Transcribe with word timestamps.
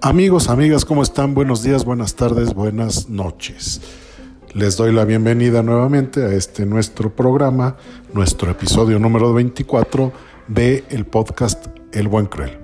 Amigos, 0.00 0.48
amigas, 0.48 0.84
¿cómo 0.84 1.02
están? 1.02 1.34
Buenos 1.34 1.64
días, 1.64 1.84
buenas 1.84 2.14
tardes, 2.14 2.54
buenas 2.54 3.08
noches. 3.08 3.80
Les 4.54 4.76
doy 4.76 4.92
la 4.92 5.04
bienvenida 5.04 5.64
nuevamente 5.64 6.22
a 6.22 6.32
este 6.32 6.66
nuestro 6.66 7.16
programa, 7.16 7.76
nuestro 8.14 8.48
episodio 8.48 9.00
número 9.00 9.34
24 9.34 10.12
de 10.46 10.84
el 10.90 11.04
podcast 11.04 11.66
El 11.92 12.06
Buen 12.06 12.26
Cruel, 12.26 12.60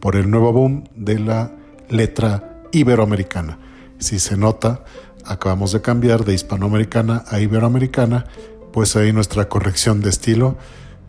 por 0.00 0.16
el 0.16 0.30
nuevo 0.30 0.52
boom 0.52 0.84
de 0.94 1.18
la 1.18 1.50
letra 1.88 2.60
iberoamericana. 2.72 3.58
Si 3.98 4.18
se 4.18 4.36
nota, 4.36 4.84
acabamos 5.24 5.72
de 5.72 5.80
cambiar 5.80 6.26
de 6.26 6.34
hispanoamericana 6.34 7.24
a 7.28 7.40
iberoamericana, 7.40 8.26
pues 8.74 8.96
ahí 8.96 9.14
nuestra 9.14 9.48
corrección 9.48 10.02
de 10.02 10.10
estilo 10.10 10.58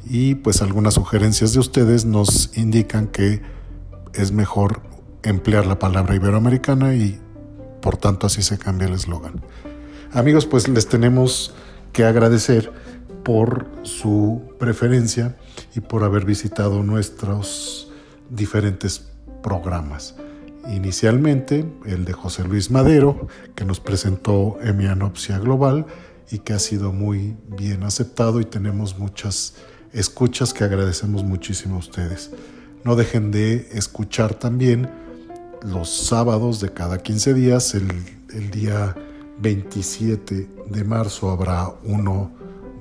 y 0.10 0.36
pues 0.36 0.62
algunas 0.62 0.94
sugerencias 0.94 1.52
de 1.52 1.60
ustedes 1.60 2.06
nos 2.06 2.58
indican 2.58 3.08
que 3.08 3.42
es 4.14 4.32
mejor 4.32 4.87
emplear 5.30 5.66
la 5.66 5.80
palabra 5.80 6.16
iberoamericana 6.16 6.96
y 6.96 7.20
por 7.82 7.98
tanto 7.98 8.28
así 8.28 8.42
se 8.42 8.58
cambia 8.58 8.88
el 8.88 8.94
eslogan. 8.94 9.42
Amigos, 10.12 10.46
pues 10.46 10.68
les 10.68 10.88
tenemos 10.88 11.54
que 11.92 12.06
agradecer 12.06 12.72
por 13.24 13.68
su 13.84 14.42
preferencia 14.58 15.36
y 15.76 15.82
por 15.82 16.04
haber 16.04 16.26
visitado 16.26 16.82
nuestros 16.84 17.92
diferentes 18.30 19.10
programas. 19.44 20.16
Inicialmente 20.70 21.66
el 21.86 22.06
de 22.06 22.14
José 22.14 22.44
Luis 22.44 22.72
Madero, 22.72 23.28
que 23.56 23.66
nos 23.66 23.80
presentó 23.80 24.58
Emianopsia 24.62 25.40
Global 25.40 25.86
y 26.30 26.40
que 26.40 26.54
ha 26.54 26.60
sido 26.60 26.92
muy 26.92 27.38
bien 27.48 27.84
aceptado 27.84 28.42
y 28.42 28.46
tenemos 28.46 28.98
muchas 28.98 29.56
escuchas 29.94 30.54
que 30.54 30.64
agradecemos 30.64 31.24
muchísimo 31.24 31.76
a 31.76 31.80
ustedes. 31.80 32.32
No 32.84 32.96
dejen 32.96 33.32
de 33.32 33.70
escuchar 33.72 34.34
también 34.34 34.90
los 35.64 35.90
sábados 35.90 36.60
de 36.60 36.74
cada 36.74 36.98
15 37.00 37.34
días. 37.34 37.76
El, 37.76 37.88
día 38.52 38.96
27 39.40 40.50
de 40.70 40.84
marzo 40.84 41.32
habrá 41.32 41.70
uno 41.84 42.32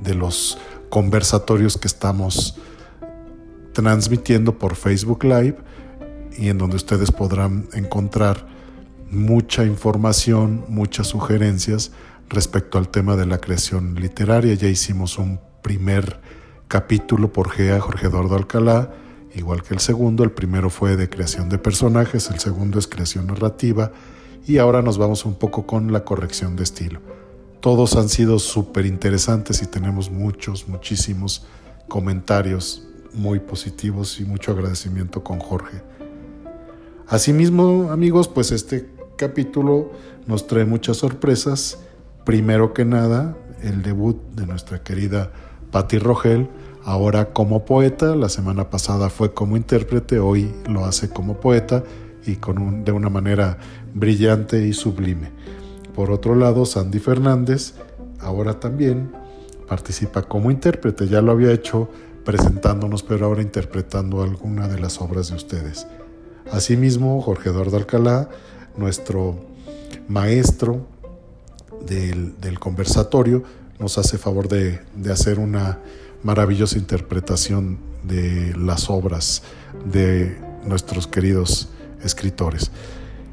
de 0.03 0.15
los 0.15 0.59
conversatorios 0.91 1.79
que 1.79 1.87
estamos 1.87 2.59
transmitiendo 3.73 4.59
por 4.59 4.75
Facebook 4.75 5.25
Live 5.25 5.57
y 6.37 6.49
en 6.49 6.59
donde 6.59 6.77
ustedes 6.77 7.11
podrán 7.11 7.69
encontrar 7.73 8.47
mucha 9.11 9.65
información, 9.65 10.65
muchas 10.69 11.07
sugerencias 11.07 11.93
respecto 12.29 12.77
al 12.77 12.89
tema 12.89 13.17
de 13.17 13.27
la 13.27 13.39
creación 13.39 13.95
literaria. 13.95 14.55
Ya 14.55 14.69
hicimos 14.69 15.19
un 15.19 15.41
primer 15.63 16.21
capítulo 16.69 17.33
por 17.33 17.51
GEA 17.51 17.81
Jorge 17.81 18.09
Eduardo 18.09 18.37
Alcalá 18.37 18.91
igual 19.37 19.63
que 19.63 19.75
el 19.75 19.81
segundo. 19.81 20.25
El 20.25 20.33
primero 20.33 20.71
fue 20.71 20.97
de 20.97 21.09
creación 21.09 21.49
de 21.49 21.59
personajes, 21.59 22.31
el 22.31 22.41
segundo 22.41 22.79
es 22.79 22.87
creación 22.87 23.29
narrativa 23.29 23.93
y 24.47 24.59
ahora 24.59 24.83
nos 24.83 24.99
vamos 24.99 25.25
un 25.25 25.35
poco 25.35 25.67
con 25.67 25.93
la 25.93 26.05
corrección 26.05 26.57
de 26.57 26.65
estilo. 26.65 27.01
Todos 27.61 27.97
han 27.97 28.09
sido 28.09 28.39
súper 28.39 28.87
interesantes 28.87 29.63
y 29.63 29.67
tenemos 29.67 30.11
muchos, 30.11 30.69
muchísimos 30.69 31.47
comentarios 31.89 32.87
muy 33.13 33.41
positivos 33.41 34.21
y 34.21 34.25
mucho 34.25 34.53
agradecimiento 34.53 35.25
con 35.25 35.39
Jorge. 35.39 35.83
Asimismo, 37.09 37.91
amigos, 37.91 38.29
pues 38.29 38.53
este 38.53 38.91
capítulo 39.17 39.93
nos 40.27 40.47
trae 40.47 40.65
muchas 40.65 40.99
sorpresas. 40.99 41.79
Primero 42.25 42.75
que 42.75 42.85
nada, 42.85 43.37
el 43.63 43.83
debut 43.83 44.21
de 44.35 44.47
nuestra 44.47 44.83
querida 44.83 45.33
Patti 45.71 45.99
Rogel, 45.99 46.49
ahora 46.87 47.33
como 47.33 47.65
poeta, 47.65 48.15
la 48.15 48.29
semana 48.29 48.71
pasada 48.71 49.11
fue 49.11 49.35
como 49.35 49.57
intérprete, 49.57 50.21
hoy 50.21 50.55
lo 50.69 50.85
hace 50.85 51.11
como 51.11 51.41
poeta 51.41 51.83
y 52.25 52.37
con 52.37 52.85
de 52.85 52.93
una 52.93 53.11
manera 53.11 53.59
brillante 53.93 54.65
y 54.65 54.73
sublime. 54.73 55.33
Por 55.97 56.13
otro 56.13 56.37
lado, 56.37 56.65
Sandy 56.65 57.01
Fernández 57.01 57.75
ahora 58.21 58.61
también 58.61 59.11
participa 59.69 60.23
como 60.23 60.53
intérprete, 60.53 61.09
ya 61.09 61.21
lo 61.21 61.33
había 61.33 61.51
hecho 61.51 61.91
presentándonos, 62.25 63.03
pero 63.03 63.27
ahora 63.27 63.43
interpretando 63.43 64.23
alguna 64.23 64.69
de 64.69 64.79
las 64.79 65.01
obras 65.01 65.31
de 65.31 65.35
ustedes. 65.35 65.89
Asimismo, 66.53 67.21
Jorge 67.21 67.49
Eduardo 67.49 67.79
Alcalá, 67.79 68.29
nuestro 68.77 69.35
maestro 70.07 70.87
del, 71.85 72.61
conversatorio, 72.61 73.43
nos 73.81 73.99
hace 73.99 74.19
favor 74.19 74.47
de 74.47 74.81
hacer 75.11 75.41
una 75.41 75.81
maravillosa 76.27 76.77
interpretación 76.77 77.79
de 78.03 78.53
las 78.59 78.91
obras 78.91 79.45
de 79.85 80.37
nuestros 80.65 81.07
queridos 81.07 81.69
escritores. 82.03 82.73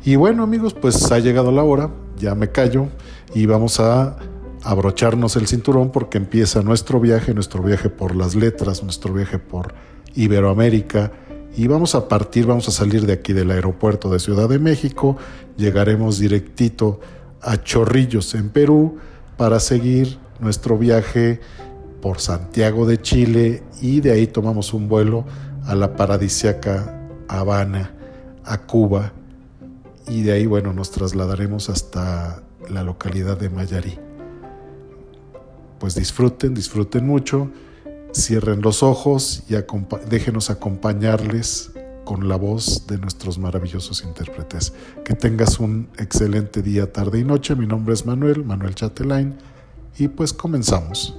Y 0.05 0.15
bueno 0.15 0.43
amigos, 0.43 0.75
pues 0.75 1.11
ha 1.11 1.17
llegado 1.17 1.51
la 1.51 1.63
hora, 1.63 1.89
ya 2.19 2.35
me 2.35 2.51
callo 2.51 2.89
y 3.33 3.47
vamos 3.47 3.79
a 3.79 4.17
abrocharnos 4.61 5.35
el 5.37 5.47
cinturón 5.47 5.91
porque 5.91 6.19
empieza 6.19 6.61
nuestro 6.61 6.99
viaje, 6.99 7.33
nuestro 7.33 7.63
viaje 7.63 7.89
por 7.89 8.15
las 8.15 8.35
letras, 8.35 8.83
nuestro 8.83 9.11
viaje 9.11 9.39
por 9.39 9.73
Iberoamérica 10.13 11.11
y 11.57 11.65
vamos 11.65 11.95
a 11.95 12.07
partir, 12.07 12.45
vamos 12.45 12.67
a 12.67 12.71
salir 12.71 13.07
de 13.07 13.13
aquí 13.13 13.33
del 13.33 13.49
aeropuerto 13.49 14.11
de 14.11 14.19
Ciudad 14.19 14.47
de 14.47 14.59
México, 14.59 15.17
llegaremos 15.57 16.19
directito 16.19 16.99
a 17.41 17.57
Chorrillos 17.57 18.35
en 18.35 18.49
Perú 18.49 18.97
para 19.35 19.59
seguir 19.59 20.19
nuestro 20.39 20.77
viaje 20.77 21.39
por 22.03 22.19
Santiago 22.19 22.85
de 22.85 23.01
Chile 23.01 23.63
y 23.81 24.01
de 24.01 24.11
ahí 24.11 24.27
tomamos 24.27 24.73
un 24.73 24.89
vuelo 24.89 25.23
a 25.65 25.73
la 25.73 25.95
paradisiaca 25.95 26.99
Habana, 27.29 27.95
a 28.43 28.57
Cuba 28.57 29.13
y 30.09 30.23
de 30.23 30.33
ahí 30.33 30.45
bueno 30.45 30.73
nos 30.73 30.91
trasladaremos 30.91 31.69
hasta 31.69 32.43
la 32.69 32.83
localidad 32.83 33.37
de 33.37 33.49
Mayarí. 33.49 33.97
Pues 35.79 35.95
disfruten, 35.95 36.53
disfruten 36.53 37.07
mucho, 37.07 37.49
cierren 38.13 38.61
los 38.61 38.83
ojos 38.83 39.43
y 39.47 39.55
déjenos 40.09 40.49
acompañarles 40.49 41.71
con 42.03 42.27
la 42.27 42.35
voz 42.35 42.85
de 42.85 42.97
nuestros 42.97 43.39
maravillosos 43.39 44.03
intérpretes. 44.03 44.73
Que 45.05 45.13
tengas 45.13 45.57
un 45.57 45.87
excelente 45.97 46.61
día, 46.61 46.91
tarde 46.91 47.19
y 47.19 47.23
noche. 47.23 47.55
Mi 47.55 47.65
nombre 47.65 47.93
es 47.93 48.05
Manuel, 48.05 48.43
Manuel 48.43 48.75
Chatelain, 48.75 49.35
y 49.97 50.09
pues 50.09 50.33
comenzamos. 50.33 51.17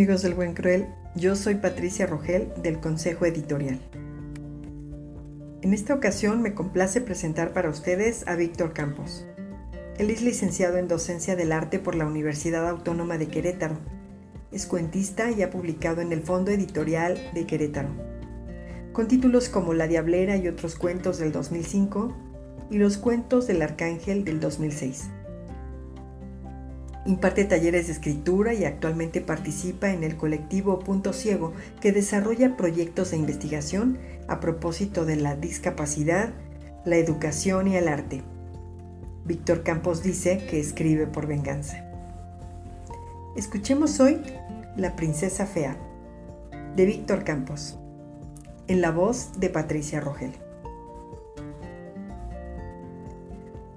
Amigos 0.00 0.22
del 0.22 0.32
Buen 0.32 0.54
Cruel, 0.54 0.86
yo 1.14 1.36
soy 1.36 1.56
Patricia 1.56 2.06
Rogel 2.06 2.50
del 2.62 2.80
Consejo 2.80 3.26
Editorial. 3.26 3.78
En 5.60 5.74
esta 5.74 5.92
ocasión 5.92 6.40
me 6.40 6.54
complace 6.54 7.02
presentar 7.02 7.52
para 7.52 7.68
ustedes 7.68 8.26
a 8.26 8.34
Víctor 8.34 8.72
Campos. 8.72 9.26
Él 9.98 10.08
es 10.08 10.22
licenciado 10.22 10.78
en 10.78 10.88
Docencia 10.88 11.36
del 11.36 11.52
Arte 11.52 11.78
por 11.78 11.96
la 11.96 12.06
Universidad 12.06 12.66
Autónoma 12.66 13.18
de 13.18 13.28
Querétaro. 13.28 13.76
Es 14.50 14.64
cuentista 14.64 15.30
y 15.32 15.42
ha 15.42 15.50
publicado 15.50 16.00
en 16.00 16.12
el 16.12 16.22
Fondo 16.22 16.50
Editorial 16.50 17.18
de 17.34 17.44
Querétaro, 17.44 17.90
con 18.94 19.06
títulos 19.06 19.50
como 19.50 19.74
La 19.74 19.86
Diablera 19.86 20.38
y 20.38 20.48
otros 20.48 20.76
cuentos 20.76 21.18
del 21.18 21.30
2005 21.30 22.16
y 22.70 22.78
Los 22.78 22.96
cuentos 22.96 23.46
del 23.46 23.60
Arcángel 23.60 24.24
del 24.24 24.40
2006. 24.40 25.10
Imparte 27.06 27.44
talleres 27.44 27.86
de 27.86 27.94
escritura 27.94 28.52
y 28.52 28.64
actualmente 28.64 29.22
participa 29.22 29.90
en 29.90 30.04
el 30.04 30.16
colectivo 30.16 30.78
Punto 30.80 31.14
Ciego 31.14 31.54
que 31.80 31.92
desarrolla 31.92 32.58
proyectos 32.58 33.10
de 33.10 33.16
investigación 33.16 33.98
a 34.28 34.38
propósito 34.38 35.06
de 35.06 35.16
la 35.16 35.34
discapacidad, 35.34 36.34
la 36.84 36.96
educación 36.96 37.68
y 37.68 37.76
el 37.76 37.88
arte. 37.88 38.22
Víctor 39.24 39.62
Campos 39.62 40.02
dice 40.02 40.46
que 40.50 40.60
escribe 40.60 41.06
por 41.06 41.26
venganza. 41.26 41.86
Escuchemos 43.34 43.98
hoy 43.98 44.20
La 44.76 44.94
Princesa 44.94 45.46
Fea, 45.46 45.78
de 46.76 46.84
Víctor 46.84 47.24
Campos, 47.24 47.78
en 48.66 48.82
la 48.82 48.90
voz 48.90 49.40
de 49.40 49.48
Patricia 49.48 50.00
Rogel. 50.00 50.32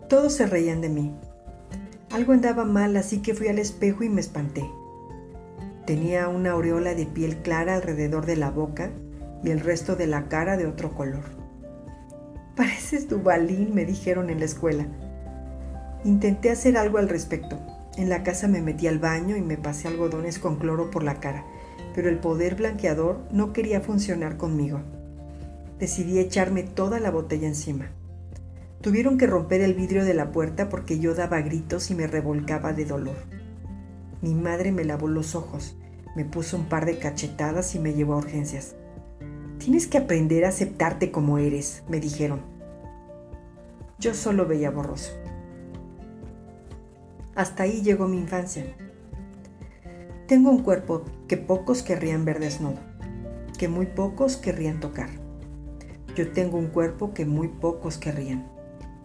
Todos 0.10 0.34
se 0.34 0.46
reían 0.46 0.82
de 0.82 0.90
mí 0.90 1.16
algo 2.14 2.34
andaba 2.34 2.64
mal, 2.64 2.96
así 2.96 3.24
que 3.24 3.34
fui 3.34 3.48
al 3.48 3.58
espejo 3.58 4.04
y 4.04 4.10
me 4.10 4.22
espanté. 4.22 4.70
Tenía 5.88 6.28
una 6.28 6.52
aureola 6.52 6.94
de 6.94 7.08
piel 7.08 7.38
clara 7.38 7.74
alrededor 7.74 8.28
de 8.28 8.36
la 8.36 8.52
boca 8.52 8.92
y 9.44 9.50
el 9.50 9.60
resto 9.60 9.96
de 9.96 10.06
la 10.06 10.30
cara 10.30 10.56
de 10.56 10.68
otro 10.68 10.94
color. 10.94 11.24
Pareces 12.56 13.10
Dubalín, 13.10 13.74
me 13.74 13.84
dijeron 13.84 14.30
en 14.30 14.38
la 14.38 14.46
escuela. 14.46 14.86
Intenté 16.06 16.52
hacer 16.52 16.78
algo 16.78 17.00
al 17.00 17.10
respecto. 17.10 17.60
En 17.98 18.10
la 18.10 18.22
casa 18.22 18.48
me 18.48 18.62
metí 18.62 18.86
al 18.86 19.00
baño 19.00 19.36
y 19.36 19.42
me 19.42 19.58
pasé 19.58 19.88
algodones 19.88 20.38
con 20.38 20.58
cloro 20.58 20.92
por 20.92 21.04
la 21.04 21.20
cara, 21.20 21.44
pero 21.96 22.10
el 22.10 22.20
poder 22.20 22.56
blanqueador 22.56 23.22
no 23.32 23.54
quería 23.54 23.82
funcionar 23.82 24.38
conmigo. 24.38 24.82
decidí 25.80 26.20
echarme 26.20 26.62
toda 26.62 27.00
la 27.00 27.10
botella 27.10 27.48
encima. 27.48 27.90
Tuvieron 28.84 29.18
que 29.18 29.28
romper 29.28 29.62
el 29.62 29.76
vidrio 29.76 30.04
de 30.04 30.14
la 30.14 30.34
puerta 30.34 30.68
porque 30.68 31.00
yo 31.00 31.16
daba 31.16 31.40
gritos 31.40 31.90
y 31.90 31.96
me 31.96 32.06
revolcaba 32.06 32.74
de 32.74 32.84
dolor. 32.84 33.16
Mi 34.22 34.36
madre 34.36 34.74
me 34.74 34.84
lavó 34.84 35.08
los 35.08 35.36
ojos, 35.36 35.78
me 36.18 36.26
puso 36.26 36.58
un 36.58 36.66
par 36.66 36.86
de 36.86 36.98
cachetadas 37.00 37.76
y 37.76 37.80
me 37.80 37.94
llevó 37.94 38.16
a 38.16 38.18
urgencias. 38.18 38.76
Tienes 39.58 39.88
que 39.88 40.00
aprender 40.00 40.44
a 40.44 40.50
aceptarte 40.50 41.12
como 41.12 41.38
eres, 41.38 41.84
me 41.88 42.02
dijeron. 42.02 42.42
Yo 44.00 44.14
solo 44.14 44.46
veía 44.48 44.70
borroso. 44.70 45.14
Hasta 47.36 47.64
ahí 47.64 47.84
llegó 47.84 48.10
mi 48.10 48.18
infancia. 48.18 48.66
Tengo 50.28 50.52
un 50.52 50.62
cuerpo 50.62 51.06
que 51.30 51.38
pocos 51.38 51.84
querrían 51.84 52.26
ver 52.26 52.42
desnudo, 52.42 52.80
que 53.58 53.70
muy 53.70 53.86
pocos 53.86 54.36
querrían 54.36 54.82
tocar. 54.82 55.08
Yo 56.18 56.34
tengo 56.34 56.58
un 56.58 56.68
cuerpo 56.68 57.14
que 57.14 57.26
muy 57.26 57.48
pocos 57.48 57.98
querrían. 57.98 58.53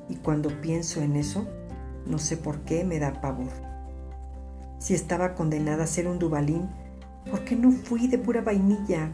Y 0.08 0.16
cuando 0.16 0.48
pienso 0.60 1.02
en 1.02 1.16
eso, 1.16 1.46
no 2.06 2.18
sé 2.18 2.36
por 2.36 2.60
qué 2.60 2.84
me 2.84 2.98
da 2.98 3.20
pavor. 3.20 3.52
Si 4.78 4.94
estaba 4.94 5.34
condenada 5.34 5.84
a 5.84 5.88
ser 5.88 6.06
un 6.06 6.18
dubalín, 6.18 6.68
¿por 7.30 7.44
qué 7.44 7.56
no 7.56 7.72
fui 7.72 8.08
de 8.08 8.18
pura 8.18 8.40
vainilla, 8.40 9.10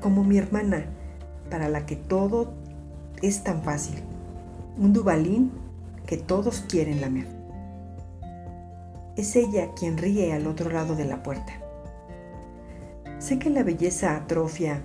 como 0.00 0.24
mi 0.24 0.38
hermana, 0.38 0.86
para 1.50 1.68
la 1.68 1.84
que 1.84 1.96
todo 1.96 2.54
es 3.20 3.42
tan 3.42 3.62
fácil? 3.62 4.02
Un 4.78 4.92
dubalín 4.92 5.50
que 6.06 6.16
todos 6.16 6.64
quieren 6.68 7.00
lamer. 7.00 7.26
Es 9.16 9.36
ella 9.36 9.74
quien 9.74 9.98
ríe 9.98 10.32
al 10.32 10.46
otro 10.46 10.70
lado 10.70 10.96
de 10.96 11.04
la 11.04 11.22
puerta. 11.22 11.52
Sé 13.18 13.38
que 13.38 13.50
la 13.50 13.62
belleza 13.62 14.16
atrofia, 14.16 14.82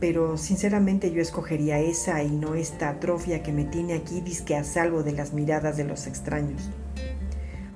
pero 0.00 0.36
sinceramente 0.36 1.10
yo 1.10 1.22
escogería 1.22 1.78
esa 1.78 2.22
y 2.22 2.30
no 2.30 2.54
esta 2.54 2.90
atrofia 2.90 3.42
que 3.42 3.52
me 3.52 3.64
tiene 3.64 3.94
aquí 3.94 4.20
disque 4.20 4.56
a 4.56 4.64
salvo 4.64 5.02
de 5.02 5.12
las 5.12 5.32
miradas 5.32 5.76
de 5.76 5.84
los 5.84 6.06
extraños, 6.06 6.70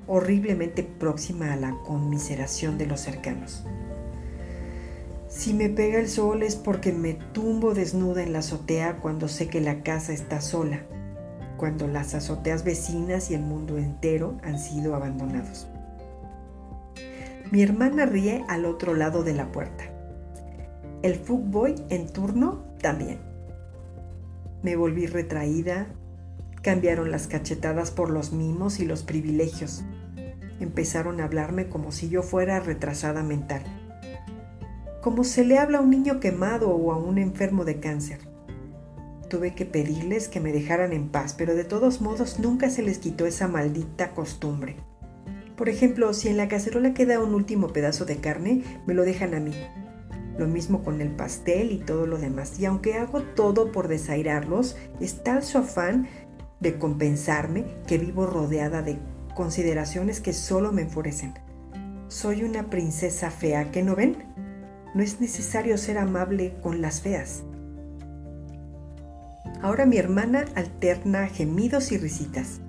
horriblemente 0.07 0.83
próxima 0.83 1.53
a 1.53 1.57
la 1.57 1.73
conmiseración 1.87 2.77
de 2.79 2.87
los 2.87 3.01
cercanos. 3.01 3.65
Si 5.29 5.55
me 5.55 5.69
pega 5.69 5.99
el 5.99 6.09
sol 6.09 6.43
es 6.43 6.57
porque 6.57 6.93
me 6.93 7.15
tumbo 7.15 7.73
desnuda 7.73 8.23
en 8.23 8.33
la 8.33 8.41
azotea 8.41 8.97
cuando 8.97 9.29
sé 9.29 9.49
que 9.49 9.61
la 9.61 9.83
casa 9.83 10.13
está 10.13 10.41
sola, 10.41 10.83
cuando 11.57 11.87
las 11.87 12.15
azoteas 12.15 12.65
vecinas 12.65 13.31
y 13.31 13.35
el 13.35 13.43
mundo 13.43 13.79
entero 13.79 14.39
han 14.43 14.59
sido 14.59 14.95
abandonados. 14.95 15.69
Mi 17.51 17.63
hermana 17.63 18.07
ríe 18.07 18.45
al 18.49 18.65
otro 18.65 18.95
lado 18.95 19.23
de 19.23 19.35
la 19.35 19.51
puerta. 19.53 19.85
El 21.03 21.15
fuckboy 21.15 21.77
en 21.89 22.09
turno 22.09 22.63
también. 22.83 23.21
Me 24.63 24.77
volví 24.77 25.07
retraída, 25.07 25.87
cambiaron 26.61 27.11
las 27.11 27.27
cachetadas 27.27 27.91
por 27.91 28.11
los 28.11 28.33
mimos 28.33 28.81
y 28.81 28.85
los 28.85 29.03
privilegios. 29.03 29.83
Empezaron 30.61 31.21
a 31.21 31.25
hablarme 31.25 31.69
como 31.69 31.91
si 31.91 32.11
yo 32.11 32.23
fuera 32.23 32.61
retrasada 32.61 33.23
mental. 33.23 33.63
Como 35.01 35.25
se 35.25 35.43
le 35.43 35.57
habla 35.57 35.79
a 35.79 35.81
un 35.81 35.89
niño 35.89 36.21
quemado 36.21 36.69
o 36.69 36.93
a 36.93 36.99
un 36.99 37.17
enfermo 37.17 37.65
de 37.65 37.81
cáncer. 37.81 38.19
Tuve 39.31 39.55
que 39.55 39.65
pedirles 39.65 40.29
que 40.29 40.41
me 40.41 40.53
dejaran 40.53 40.93
en 40.93 41.09
paz, 41.09 41.35
pero 41.39 41.55
de 41.55 41.65
todos 41.65 42.03
modos 42.03 42.39
nunca 42.41 42.69
se 42.69 42.83
les 42.83 42.99
quitó 42.99 43.25
esa 43.25 43.49
maldita 43.49 44.13
costumbre. 44.13 44.77
Por 45.57 45.71
ejemplo, 45.71 46.13
si 46.13 46.29
en 46.29 46.37
la 46.37 46.49
cacerola 46.49 46.93
queda 46.93 47.23
un 47.23 47.33
último 47.33 47.69
pedazo 47.69 48.05
de 48.05 48.17
carne, 48.17 48.65
me 48.87 48.93
lo 48.93 49.05
dejan 49.05 49.35
a 49.35 49.41
mí. 49.41 49.55
Lo 50.41 50.49
mismo 50.49 50.83
con 50.83 51.03
el 51.03 51.11
pastel 51.11 51.71
y 51.71 51.77
todo 51.77 52.07
lo 52.07 52.17
demás. 52.17 52.59
Y 52.59 52.65
aunque 52.65 52.95
hago 52.95 53.21
todo 53.21 53.73
por 53.73 53.89
desairarlos, 53.89 54.75
es 54.99 55.23
tal 55.23 55.43
su 55.43 55.59
afán 55.59 56.09
de 56.61 56.79
compensarme 56.79 57.67
que 57.87 57.99
vivo 57.99 58.25
rodeada 58.25 58.81
de 58.81 58.99
consideraciones 59.35 60.19
que 60.23 60.33
solo 60.33 60.73
me 60.73 60.81
enfurecen. 60.81 61.35
Soy 62.09 62.43
una 62.43 62.71
princesa 62.71 63.31
fea, 63.31 63.71
¿qué 63.71 63.83
no 63.83 63.95
ven? 63.95 64.17
No 64.95 65.03
es 65.03 65.21
necesario 65.21 65.77
ser 65.77 65.99
amable 65.99 66.55
con 66.63 66.81
las 66.81 67.03
feas. 67.03 67.43
Ahora 69.61 69.85
mi 69.85 69.99
hermana 69.99 70.47
alterna 70.55 71.27
gemidos 71.27 71.93
y 71.93 71.99
risitas. 71.99 72.63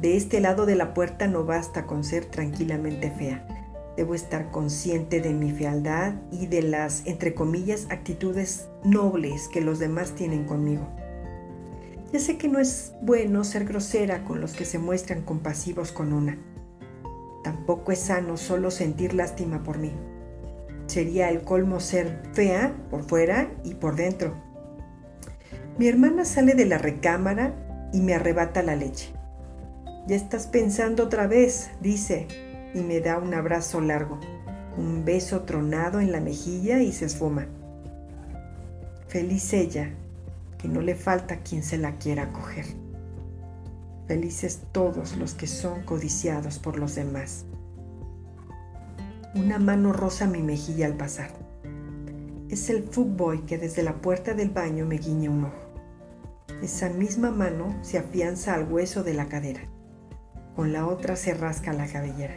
De 0.00 0.16
este 0.16 0.38
lado 0.38 0.66
de 0.66 0.76
la 0.76 0.94
puerta 0.94 1.26
no 1.26 1.44
basta 1.44 1.84
con 1.84 2.04
ser 2.04 2.26
tranquilamente 2.26 3.10
fea. 3.10 3.59
Debo 4.00 4.14
estar 4.14 4.50
consciente 4.50 5.20
de 5.20 5.34
mi 5.34 5.52
fealdad 5.52 6.14
y 6.32 6.46
de 6.46 6.62
las, 6.62 7.02
entre 7.04 7.34
comillas, 7.34 7.86
actitudes 7.90 8.66
nobles 8.82 9.46
que 9.48 9.60
los 9.60 9.78
demás 9.78 10.14
tienen 10.14 10.46
conmigo. 10.46 10.88
Ya 12.10 12.18
sé 12.18 12.38
que 12.38 12.48
no 12.48 12.60
es 12.60 12.94
bueno 13.02 13.44
ser 13.44 13.66
grosera 13.66 14.24
con 14.24 14.40
los 14.40 14.54
que 14.54 14.64
se 14.64 14.78
muestran 14.78 15.20
compasivos 15.20 15.92
con 15.92 16.14
una. 16.14 16.38
Tampoco 17.44 17.92
es 17.92 17.98
sano 17.98 18.38
solo 18.38 18.70
sentir 18.70 19.12
lástima 19.12 19.62
por 19.62 19.76
mí. 19.76 19.92
Sería 20.86 21.28
el 21.28 21.42
colmo 21.42 21.78
ser 21.78 22.22
fea 22.32 22.74
por 22.88 23.02
fuera 23.02 23.52
y 23.64 23.74
por 23.74 23.96
dentro. 23.96 24.32
Mi 25.76 25.88
hermana 25.88 26.24
sale 26.24 26.54
de 26.54 26.64
la 26.64 26.78
recámara 26.78 27.54
y 27.92 28.00
me 28.00 28.14
arrebata 28.14 28.62
la 28.62 28.76
leche. 28.76 29.12
Ya 30.06 30.16
estás 30.16 30.46
pensando 30.46 31.04
otra 31.04 31.26
vez, 31.26 31.68
dice, 31.82 32.49
y 32.74 32.80
me 32.80 33.00
da 33.00 33.18
un 33.18 33.34
abrazo 33.34 33.80
largo, 33.80 34.18
un 34.76 35.04
beso 35.04 35.42
tronado 35.42 36.00
en 36.00 36.12
la 36.12 36.20
mejilla 36.20 36.80
y 36.80 36.92
se 36.92 37.06
esfuma. 37.06 37.46
Feliz 39.08 39.52
ella, 39.52 39.90
que 40.58 40.68
no 40.68 40.80
le 40.80 40.94
falta 40.94 41.38
quien 41.38 41.62
se 41.62 41.78
la 41.78 41.96
quiera 41.96 42.32
coger. 42.32 42.66
Felices 44.06 44.62
todos 44.72 45.16
los 45.16 45.34
que 45.34 45.46
son 45.46 45.82
codiciados 45.82 46.58
por 46.58 46.78
los 46.78 46.94
demás. 46.94 47.44
Una 49.34 49.58
mano 49.58 49.92
rosa 49.92 50.26
mi 50.26 50.42
mejilla 50.42 50.86
al 50.86 50.96
pasar. 50.96 51.30
Es 52.48 52.68
el 52.68 52.84
footboy 52.84 53.46
que 53.46 53.58
desde 53.58 53.82
la 53.82 54.00
puerta 54.00 54.34
del 54.34 54.50
baño 54.50 54.86
me 54.86 54.98
guiña 54.98 55.30
un 55.30 55.44
ojo. 55.44 55.70
Esa 56.62 56.88
misma 56.88 57.30
mano 57.30 57.78
se 57.82 57.98
afianza 57.98 58.54
al 58.54 58.70
hueso 58.70 59.04
de 59.04 59.14
la 59.14 59.26
cadera 59.26 59.62
con 60.60 60.74
la 60.74 60.86
otra 60.86 61.16
se 61.16 61.32
rasca 61.32 61.72
la 61.72 61.86
cabellera. 61.86 62.34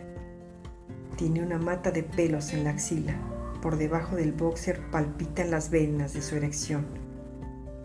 Tiene 1.18 1.44
una 1.44 1.60
mata 1.60 1.92
de 1.92 2.04
pelos 2.04 2.54
en 2.54 2.64
la 2.64 2.72
axila. 2.72 3.16
Por 3.62 3.78
debajo 3.78 4.16
del 4.16 4.34
boxer 4.34 4.80
palpitan 4.92 5.52
las 5.52 5.70
venas 5.70 6.14
de 6.14 6.22
su 6.22 6.36
erección. 6.36 6.86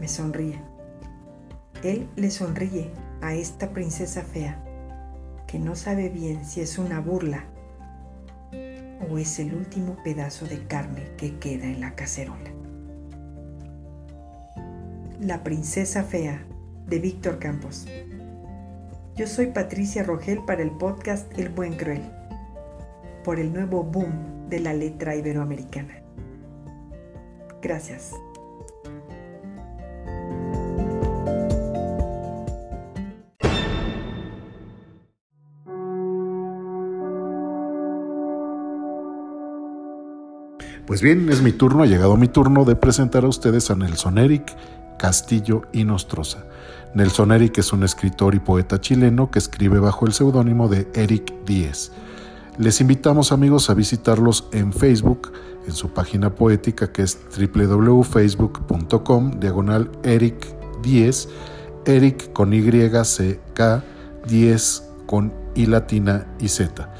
Me 0.01 0.09
sonríe. 0.09 0.61
Él 1.83 2.09
le 2.17 2.31
sonríe 2.31 2.91
a 3.21 3.35
esta 3.35 3.71
princesa 3.71 4.23
fea, 4.23 4.65
que 5.47 5.59
no 5.59 5.77
sabe 5.77 6.09
bien 6.09 6.45
si 6.45 6.61
es 6.61 6.79
una 6.79 7.01
burla 7.01 7.45
o 9.09 9.19
es 9.19 9.39
el 9.39 9.55
último 9.55 9.97
pedazo 10.03 10.47
de 10.47 10.67
carne 10.67 11.11
que 11.17 11.39
queda 11.39 11.67
en 11.67 11.81
la 11.81 11.95
cacerola. 11.95 12.51
La 15.21 15.43
princesa 15.45 16.03
fea 16.03 16.45
de 16.87 16.99
Víctor 16.99 17.39
Campos. 17.39 17.87
Yo 19.17 19.27
soy 19.27 19.47
Patricia 19.47 20.03
Rogel 20.03 20.45
para 20.45 20.63
el 20.63 20.71
podcast 20.71 21.37
El 21.39 21.49
Buen 21.49 21.77
Cruel, 21.77 22.03
por 23.29 23.39
el 23.39 23.53
nuevo 23.53 23.85
boom 23.85 24.49
de 24.49 24.59
la 24.59 24.73
letra 24.73 25.15
iberoamericana. 25.15 26.03
Gracias. 27.61 28.15
Pues 40.87 41.03
bien, 41.03 41.29
es 41.29 41.43
mi 41.43 41.53
turno, 41.53 41.83
ha 41.83 41.87
llegado 41.87 42.17
mi 42.17 42.29
turno 42.29 42.65
de 42.65 42.77
presentar 42.77 43.25
a 43.25 43.29
ustedes 43.29 43.71
a 43.71 43.75
Nelson 43.75 44.17
Eric 44.17 44.57
Castillo 44.99 45.65
y 45.75 45.85
Nostroza 45.85 46.47
Nelson 46.95 47.33
Eric 47.33 47.59
es 47.59 47.75
un 47.75 47.85
escritor 47.85 48.35
y 48.35 48.41
poeta 48.41 48.81
chileno 48.81 49.31
que 49.31 49.39
escribe 49.39 49.81
bajo 49.81 50.07
el 50.07 50.15
seudónimo 50.15 50.69
de 50.69 50.89
Eric 50.95 51.45
Díez. 51.45 51.93
Les 52.59 52.81
invitamos 52.81 53.31
amigos 53.31 53.71
a 53.71 53.75
visitarlos 53.75 54.49
en 54.51 54.73
Facebook, 54.73 55.31
en 55.69 55.75
su 55.75 55.91
página 55.91 56.35
poética 56.35 56.91
que 56.91 57.03
es 57.03 57.17
www.facebook.com 57.39 59.39
diagonal 59.39 59.89
Eric 60.03 60.45
10, 60.83 61.29
Eric 61.85 62.33
con 62.33 62.53
Y, 62.53 62.69
C, 63.05 63.39
K, 63.55 63.85
10 64.27 64.83
con 65.07 65.33
I 65.55 65.67
latina 65.67 66.27
y 66.41 66.49
Z. 66.49 66.93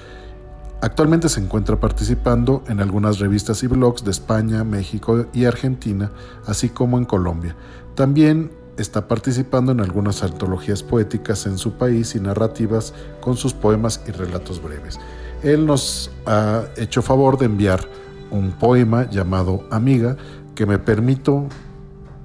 Actualmente 0.81 1.29
se 1.29 1.41
encuentra 1.41 1.81
participando 1.81 2.63
en 2.69 2.79
algunas 2.79 3.19
revistas 3.19 3.65
y 3.65 3.67
blogs 3.67 4.05
de 4.05 4.13
España, 4.13 4.63
México 4.63 5.27
y 5.33 5.47
Argentina, 5.47 6.13
así 6.47 6.69
como 6.69 6.99
en 6.99 7.05
Colombia. 7.05 7.57
También 7.97 8.53
está 8.77 9.09
participando 9.09 9.73
en 9.73 9.81
algunas 9.81 10.23
antologías 10.23 10.85
poéticas 10.85 11.47
en 11.47 11.59
su 11.59 11.73
país 11.73 12.15
y 12.15 12.21
narrativas 12.21 12.95
con 13.21 13.37
sus 13.37 13.55
poemas 13.55 14.03
y 14.07 14.13
relatos 14.13 14.63
breves. 14.63 15.01
Él 15.43 15.67
nos 15.67 16.11
ha 16.27 16.65
hecho 16.77 17.01
favor 17.01 17.39
de 17.39 17.47
enviar 17.47 17.89
un 18.31 18.53
poema 18.53 19.09
llamado 19.09 19.65
Amiga 19.71 20.17
que 20.55 20.67
me 20.67 20.79
permito 20.79 21.47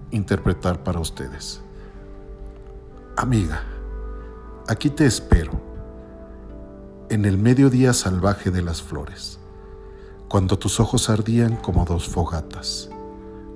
interpretar 0.09 0.83
para 0.83 0.99
ustedes. 0.99 1.61
Amiga, 3.15 3.63
aquí 4.67 4.89
te 4.89 5.05
espero, 5.05 5.51
en 7.09 7.25
el 7.25 7.37
mediodía 7.37 7.93
salvaje 7.93 8.49
de 8.49 8.63
las 8.63 8.81
flores, 8.81 9.37
cuando 10.27 10.57
tus 10.57 10.79
ojos 10.79 11.11
ardían 11.11 11.57
como 11.57 11.85
dos 11.85 12.07
fogatas. 12.09 12.89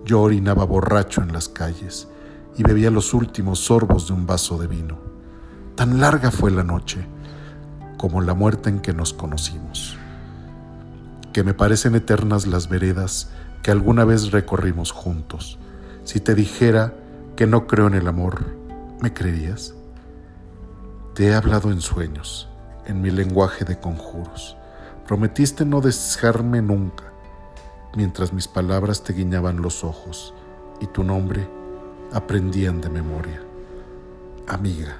Yo 0.06 0.22
orinaba 0.22 0.66
borracho 0.66 1.24
en 1.24 1.34
las 1.34 1.50
calles 1.50 2.08
y 2.56 2.62
bebía 2.62 2.92
los 2.92 3.16
últimos 3.16 3.60
sorbos 3.60 4.08
de 4.08 4.14
un 4.14 4.28
vaso 4.28 4.60
de 4.60 4.68
vino. 4.68 5.00
Tan 5.74 6.00
larga 6.00 6.30
fue 6.30 6.52
la 6.52 6.64
noche 6.64 7.08
como 7.98 8.22
la 8.22 8.36
muerte 8.36 8.70
en 8.70 8.80
que 8.80 8.94
nos 8.94 9.14
conocimos, 9.14 9.98
que 11.34 11.44
me 11.44 11.54
parecen 11.54 11.96
eternas 11.96 12.48
las 12.48 12.70
veredas 12.70 13.32
que 13.64 13.72
alguna 13.72 14.06
vez 14.06 14.32
recorrimos 14.32 14.92
juntos. 14.92 15.58
Si 16.04 16.20
te 16.20 16.36
dijera 16.36 16.94
que 17.36 17.48
no 17.48 17.68
creo 17.68 17.88
en 17.88 17.96
el 17.96 18.08
amor, 18.08 18.46
¿me 19.02 19.14
creerías? 19.14 19.74
Te 21.16 21.28
he 21.28 21.36
hablado 21.36 21.72
en 21.72 21.82
sueños, 21.82 22.48
en 22.86 23.02
mi 23.02 23.10
lenguaje 23.10 23.66
de 23.66 23.80
conjuros. 23.80 24.56
Prometiste 25.08 25.66
no 25.66 25.82
dejarme 25.82 26.62
nunca, 26.62 27.06
mientras 27.96 28.32
mis 28.32 28.48
palabras 28.48 29.04
te 29.04 29.14
guiñaban 29.14 29.62
los 29.62 29.84
ojos 29.84 30.34
y 30.80 30.86
tu 30.88 31.04
nombre 31.04 31.48
aprendían 32.14 32.80
de 32.80 32.90
memoria. 32.90 33.42
Amiga, 34.48 34.98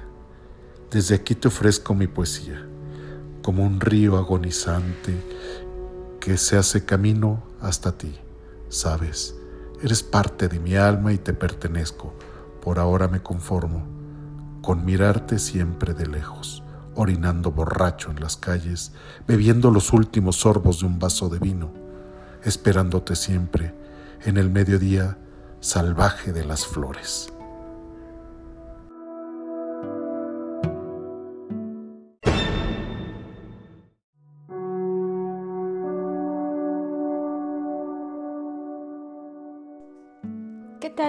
desde 0.90 1.14
aquí 1.14 1.34
te 1.34 1.48
ofrezco 1.48 1.94
mi 1.94 2.06
poesía 2.06 2.66
como 3.48 3.64
un 3.64 3.80
río 3.80 4.18
agonizante 4.18 5.18
que 6.20 6.36
se 6.36 6.58
hace 6.58 6.84
camino 6.84 7.44
hasta 7.62 7.96
ti. 7.96 8.14
Sabes, 8.68 9.36
eres 9.82 10.02
parte 10.02 10.48
de 10.48 10.60
mi 10.60 10.76
alma 10.76 11.14
y 11.14 11.16
te 11.16 11.32
pertenezco. 11.32 12.12
Por 12.60 12.78
ahora 12.78 13.08
me 13.08 13.22
conformo 13.22 13.86
con 14.60 14.84
mirarte 14.84 15.38
siempre 15.38 15.94
de 15.94 16.06
lejos, 16.06 16.62
orinando 16.94 17.50
borracho 17.50 18.10
en 18.10 18.20
las 18.20 18.36
calles, 18.36 18.92
bebiendo 19.26 19.70
los 19.70 19.94
últimos 19.94 20.36
sorbos 20.36 20.80
de 20.80 20.86
un 20.86 20.98
vaso 20.98 21.30
de 21.30 21.38
vino, 21.38 21.72
esperándote 22.44 23.16
siempre 23.16 23.74
en 24.26 24.36
el 24.36 24.50
mediodía 24.50 25.16
salvaje 25.60 26.34
de 26.34 26.44
las 26.44 26.66
flores. 26.66 27.32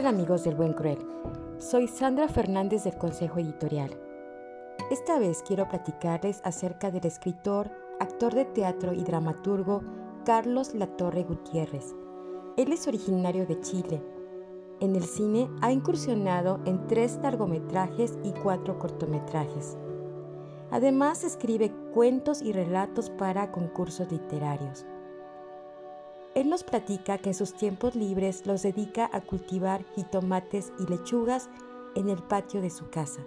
Amigos 0.06 0.46
del 0.46 0.56
Buen 0.56 0.74
Cruel? 0.74 0.98
Soy 1.58 1.88
Sandra 1.88 2.30
Fernández 2.30 2.86
del 2.86 2.98
Consejo 2.98 3.40
Editorial. 3.40 3.92
Esta 4.92 5.20
vez 5.20 5.44
quiero 5.46 5.68
platicarles 5.68 6.42
acerca 6.46 6.90
del 6.90 7.06
escritor, 7.06 7.70
actor 8.00 8.34
de 8.34 8.46
teatro 8.46 8.94
y 8.94 9.04
dramaturgo 9.04 9.82
Carlos 10.26 10.74
Latorre 10.74 11.24
Gutiérrez. 11.24 11.94
Él 12.56 12.72
es 12.72 12.88
originario 12.88 13.46
de 13.46 13.60
Chile. 13.60 14.02
En 14.80 14.96
el 14.96 15.04
cine 15.04 15.50
ha 15.62 15.72
incursionado 15.72 16.62
en 16.66 16.88
tres 16.88 17.20
largometrajes 17.22 18.18
y 18.24 18.32
cuatro 18.32 18.80
cortometrajes. 18.80 19.78
Además 20.72 21.26
escribe 21.26 21.74
cuentos 21.94 22.42
y 22.42 22.54
relatos 22.54 23.10
para 23.10 23.52
concursos 23.52 24.10
literarios. 24.12 24.86
Él 26.36 26.50
nos 26.50 26.64
platica 26.64 27.18
que 27.18 27.30
en 27.30 27.36
sus 27.36 27.54
tiempos 27.54 27.96
libres 27.96 28.46
los 28.46 28.62
dedica 28.62 29.10
a 29.12 29.22
cultivar 29.22 29.84
jitomates 29.96 30.72
y 30.80 30.86
lechugas 30.90 31.50
en 31.96 32.10
el 32.10 32.22
patio 32.22 32.62
de 32.62 32.70
su 32.70 32.90
casa. 32.90 33.22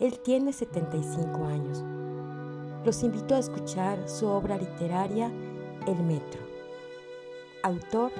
Él 0.00 0.18
tiene 0.18 0.52
75 0.52 1.44
años. 1.44 1.84
Los 2.84 3.04
invito 3.04 3.36
a 3.36 3.38
escuchar 3.38 4.08
su 4.08 4.26
obra 4.26 4.56
literaria 4.56 5.30
El 5.86 6.02
Metro. 6.02 6.40
Autor 7.62 8.10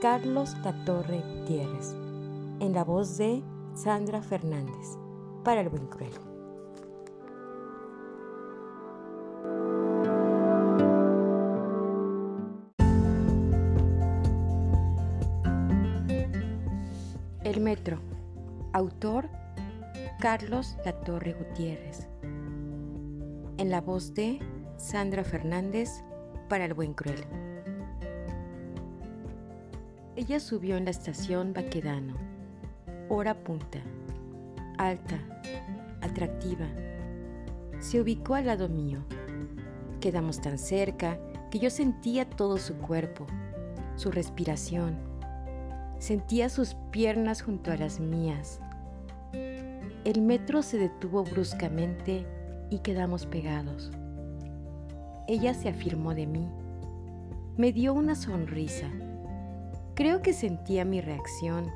Carlos 0.00 0.56
Latorre 0.64 1.20
Gutiérrez. 1.20 1.94
En 2.60 2.72
la 2.72 2.84
voz 2.84 3.18
de 3.18 3.42
Sandra 3.74 4.22
Fernández. 4.22 4.96
Para 5.44 5.60
el 5.60 5.68
buen 5.68 5.86
cruel. 5.86 6.29
Metro. 17.70 18.00
Autor 18.72 19.28
Carlos 20.18 20.76
Latorre 20.84 21.34
Gutiérrez. 21.34 22.08
En 23.58 23.70
la 23.70 23.80
voz 23.80 24.12
de 24.12 24.40
Sandra 24.76 25.22
Fernández 25.22 26.02
para 26.48 26.64
el 26.64 26.74
Buen 26.74 26.94
Cruel. 26.94 27.24
Ella 30.16 30.40
subió 30.40 30.78
en 30.78 30.84
la 30.86 30.90
estación 30.90 31.52
Baquedano. 31.52 32.16
Hora 33.08 33.34
punta. 33.44 33.78
Alta. 34.76 35.20
Atractiva. 36.00 36.66
Se 37.78 38.00
ubicó 38.00 38.34
al 38.34 38.46
lado 38.46 38.68
mío. 38.68 39.04
Quedamos 40.00 40.40
tan 40.40 40.58
cerca 40.58 41.20
que 41.52 41.60
yo 41.60 41.70
sentía 41.70 42.28
todo 42.28 42.58
su 42.58 42.74
cuerpo, 42.78 43.28
su 43.94 44.10
respiración 44.10 45.09
Sentía 46.00 46.48
sus 46.48 46.76
piernas 46.90 47.42
junto 47.42 47.70
a 47.70 47.76
las 47.76 48.00
mías. 48.00 48.58
El 50.04 50.22
metro 50.22 50.62
se 50.62 50.78
detuvo 50.78 51.24
bruscamente 51.24 52.26
y 52.70 52.78
quedamos 52.78 53.26
pegados. 53.26 53.92
Ella 55.28 55.52
se 55.52 55.68
afirmó 55.68 56.14
de 56.14 56.26
mí. 56.26 56.48
Me 57.58 57.70
dio 57.72 57.92
una 57.92 58.14
sonrisa. 58.14 58.88
Creo 59.94 60.22
que 60.22 60.32
sentía 60.32 60.86
mi 60.86 61.02
reacción. 61.02 61.70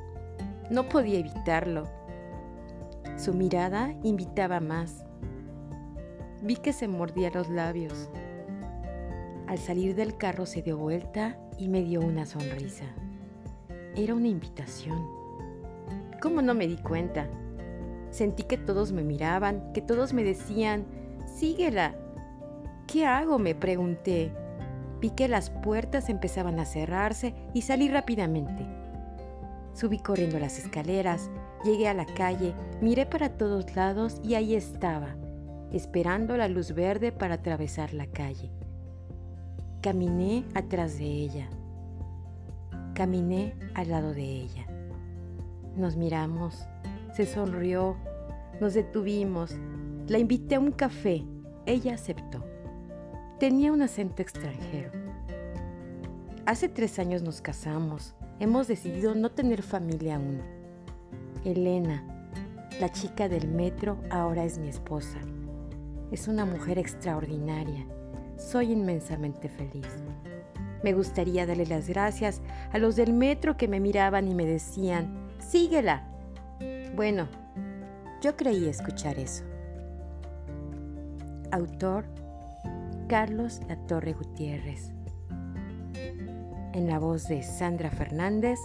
No 0.71 0.89
podía 0.89 1.19
evitarlo. 1.19 1.85
Su 3.19 3.35
mirada 3.35 3.95
invitaba 4.05 4.59
más. 4.59 5.05
Vi 6.43 6.57
que 6.57 6.73
se 6.73 6.89
mordía 6.89 7.31
los 7.31 7.51
labios. 7.51 8.09
Al 9.49 9.59
salir 9.59 9.95
del 9.95 10.17
carro 10.17 10.47
se 10.47 10.63
dio 10.63 10.79
vuelta 10.79 11.39
y 11.59 11.69
me 11.69 11.83
dio 11.83 12.01
una 12.01 12.25
sonrisa. 12.25 12.87
Era 13.97 14.15
una 14.15 14.29
invitación. 14.29 15.07
¿Cómo 16.21 16.43
no 16.43 16.55
me 16.55 16.67
di 16.67 16.77
cuenta? 16.77 17.29
Sentí 18.11 18.43
que 18.43 18.59
todos 18.59 18.91
me 18.91 19.05
miraban, 19.05 19.73
que 19.73 19.83
todos 19.83 20.13
me 20.13 20.25
decían, 20.25 20.85
síguela. 21.27 21.95
¿Qué 22.87 23.07
hago? 23.07 23.39
me 23.39 23.55
pregunté. 23.55 24.33
Vi 25.01 25.11
que 25.11 25.29
las 25.29 25.51
puertas 25.51 26.09
empezaban 26.09 26.59
a 26.59 26.65
cerrarse 26.65 27.35
y 27.55 27.63
salí 27.63 27.89
rápidamente. 27.89 28.67
Subí 29.75 29.99
corriendo 29.99 30.39
las 30.39 30.59
escaleras, 30.59 31.31
llegué 31.65 31.89
a 31.89 31.95
la 31.95 32.07
calle, 32.07 32.55
miré 32.81 33.07
para 33.07 33.31
todos 33.31 33.77
lados 33.77 34.21
y 34.25 34.35
ahí 34.35 34.55
estaba, 34.55 35.17
esperando 35.73 36.37
la 36.37 36.49
luz 36.49 36.73
verde 36.75 37.13
para 37.13 37.35
atravesar 37.35 37.93
la 37.93 38.07
calle. 38.07 38.51
Caminé 39.83 40.45
atrás 40.55 40.99
de 40.99 41.05
ella. 41.05 41.49
Caminé 42.95 43.57
al 43.75 43.91
lado 43.91 44.15
de 44.15 44.23
ella. 44.23 44.67
Nos 45.77 45.97
miramos, 45.97 46.65
se 47.13 47.27
sonrió, 47.27 47.97
nos 48.61 48.75
detuvimos, 48.75 49.57
la 50.07 50.19
invité 50.19 50.55
a 50.55 50.61
un 50.61 50.71
café, 50.71 51.25
ella 51.67 51.95
aceptó. 51.95 52.45
Tenía 53.41 53.73
un 53.73 53.83
acento 53.83 54.23
extranjero. 54.23 54.93
Hace 56.47 56.69
tres 56.69 57.01
años 57.01 57.23
nos 57.23 57.41
casamos, 57.41 58.15
hemos 58.39 58.69
decidido 58.69 59.17
no 59.17 59.33
tener 59.33 59.63
familia 59.63 60.15
aún. 60.15 60.41
Elena, 61.45 62.05
la 62.79 62.93
chica 62.93 63.29
del 63.29 63.49
metro, 63.49 63.99
ahora 64.09 64.45
es 64.45 64.59
mi 64.59 64.69
esposa. 64.69 65.19
Es 66.13 66.29
una 66.29 66.45
mujer 66.45 66.79
extraordinaria. 66.79 67.87
Soy 68.37 68.71
inmensamente 68.71 69.49
feliz. 69.49 69.89
Me 70.85 70.93
gustaría 70.93 71.47
darle 71.47 71.65
las 71.65 71.89
gracias 71.89 72.43
a 72.71 72.77
los 72.77 72.95
del 72.95 73.15
metro 73.15 73.57
que 73.57 73.69
me 73.69 73.81
miraban 73.81 74.29
y 74.29 74.35
me 74.35 74.45
decían, 74.45 75.31
síguela. 75.39 76.07
Bueno, 76.95 77.27
yo 78.21 78.37
creí 78.37 78.69
escuchar 78.69 79.19
eso. 79.19 79.45
Autor 81.53 82.05
Carlos 83.09 83.63
Latorre 83.67 84.13
Gutiérrez. 84.13 84.93
En 86.75 86.87
la 86.87 86.99
voz 86.99 87.29
de 87.29 87.43
Sandra 87.43 87.91
Fernández 87.91 88.59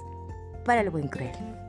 para 0.66 0.82
el 0.82 0.90
buen 0.90 1.08
cruel. 1.08 1.69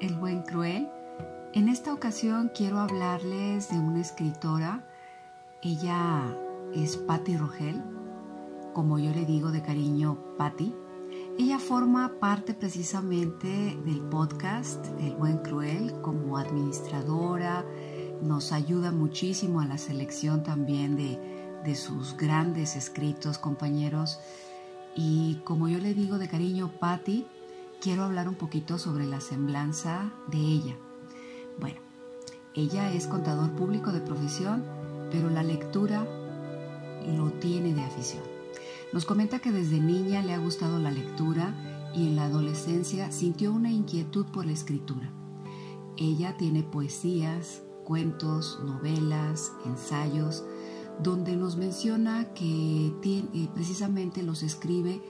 El 0.00 0.14
Buen 0.16 0.42
Cruel. 0.42 0.88
En 1.54 1.68
esta 1.68 1.94
ocasión 1.94 2.50
quiero 2.54 2.80
hablarles 2.80 3.70
de 3.70 3.78
una 3.78 4.00
escritora. 4.00 4.84
Ella 5.62 6.36
es 6.74 6.96
Patti 6.96 7.36
Rogel, 7.36 7.80
como 8.74 8.98
yo 8.98 9.12
le 9.12 9.24
digo 9.24 9.52
de 9.52 9.62
cariño 9.62 10.18
Patti. 10.36 10.74
Ella 11.38 11.58
forma 11.58 12.18
parte 12.20 12.52
precisamente 12.52 13.78
del 13.86 14.00
podcast 14.02 14.84
El 15.00 15.14
Buen 15.14 15.38
Cruel 15.38 15.98
como 16.02 16.36
administradora. 16.36 17.64
Nos 18.20 18.52
ayuda 18.52 18.90
muchísimo 18.90 19.60
a 19.60 19.66
la 19.66 19.78
selección 19.78 20.42
también 20.42 20.96
de, 20.96 21.18
de 21.64 21.74
sus 21.74 22.16
grandes 22.16 22.76
escritos, 22.76 23.38
compañeros. 23.38 24.20
Y 24.94 25.36
como 25.44 25.68
yo 25.68 25.78
le 25.78 25.94
digo 25.94 26.18
de 26.18 26.28
cariño 26.28 26.70
Patti, 26.80 27.26
quiero 27.80 28.04
hablar 28.04 28.28
un 28.28 28.34
poquito 28.34 28.78
sobre 28.78 29.06
la 29.06 29.20
semblanza 29.20 30.12
de 30.28 30.38
ella. 30.38 30.76
Bueno, 31.58 31.80
ella 32.54 32.92
es 32.92 33.06
contador 33.06 33.50
público 33.52 33.92
de 33.92 34.00
profesión, 34.00 34.64
pero 35.10 35.30
la 35.30 35.42
lectura 35.42 36.06
lo 37.16 37.32
tiene 37.32 37.74
de 37.74 37.82
afición. 37.82 38.22
Nos 38.92 39.04
comenta 39.04 39.40
que 39.40 39.52
desde 39.52 39.80
niña 39.80 40.22
le 40.22 40.34
ha 40.34 40.38
gustado 40.38 40.78
la 40.78 40.90
lectura 40.90 41.54
y 41.94 42.08
en 42.08 42.16
la 42.16 42.24
adolescencia 42.24 43.10
sintió 43.12 43.52
una 43.52 43.70
inquietud 43.70 44.26
por 44.26 44.46
la 44.46 44.52
escritura. 44.52 45.10
Ella 45.96 46.36
tiene 46.36 46.62
poesías, 46.62 47.62
cuentos, 47.84 48.58
novelas, 48.64 49.52
ensayos, 49.64 50.44
donde 51.02 51.36
nos 51.36 51.56
menciona 51.56 52.32
que 52.34 52.92
eh, 53.02 53.48
precisamente 53.54 54.22
los 54.22 54.42
escribe 54.42 55.02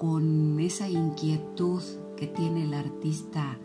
con 0.00 0.58
esa 0.60 0.88
inquietud 0.88 1.82
que 2.16 2.26
tiene 2.26 2.64
el 2.64 2.72
artista 2.72 3.58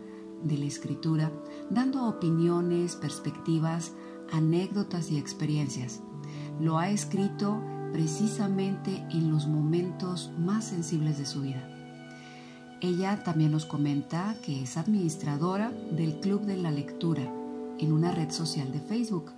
de 0.44 0.58
la 0.58 0.66
escritura, 0.66 1.32
dando 1.70 2.06
opiniones, 2.06 2.94
perspectivas, 2.94 3.92
anécdotas 4.30 5.10
y 5.10 5.16
experiencias. 5.16 6.02
Lo 6.60 6.76
ha 6.76 6.90
escrito 6.90 7.62
precisamente 7.90 9.02
en 9.12 9.30
los 9.30 9.46
momentos 9.46 10.30
más 10.38 10.66
sensibles 10.66 11.16
de 11.16 11.24
su 11.24 11.40
vida. 11.40 11.70
Ella 12.82 13.24
también 13.24 13.52
nos 13.52 13.64
comenta 13.64 14.36
que 14.44 14.62
es 14.62 14.76
administradora 14.76 15.70
del 15.70 16.20
Club 16.20 16.42
de 16.42 16.58
la 16.58 16.70
Lectura 16.70 17.32
en 17.78 17.92
una 17.92 18.12
red 18.12 18.30
social 18.30 18.70
de 18.72 18.80
Facebook. 18.80 19.32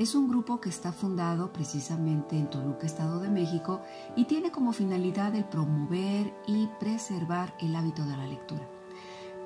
Es 0.00 0.14
un 0.14 0.28
grupo 0.28 0.62
que 0.62 0.70
está 0.70 0.92
fundado 0.92 1.52
precisamente 1.52 2.34
en 2.34 2.48
Toluca, 2.48 2.86
Estado 2.86 3.20
de 3.20 3.28
México, 3.28 3.82
y 4.16 4.24
tiene 4.24 4.50
como 4.50 4.72
finalidad 4.72 5.34
el 5.34 5.44
promover 5.44 6.32
y 6.46 6.68
preservar 6.80 7.54
el 7.60 7.76
hábito 7.76 8.06
de 8.06 8.16
la 8.16 8.26
lectura, 8.26 8.66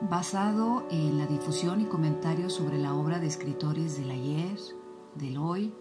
basado 0.08 0.86
en 0.92 1.18
la 1.18 1.26
difusión 1.26 1.80
y 1.80 1.86
comentarios 1.86 2.52
sobre 2.52 2.78
la 2.78 2.94
obra 2.94 3.18
de 3.18 3.26
escritores 3.26 3.98
del 3.98 4.12
ayer, 4.12 4.56
del 5.16 5.38
hoy, 5.38 5.74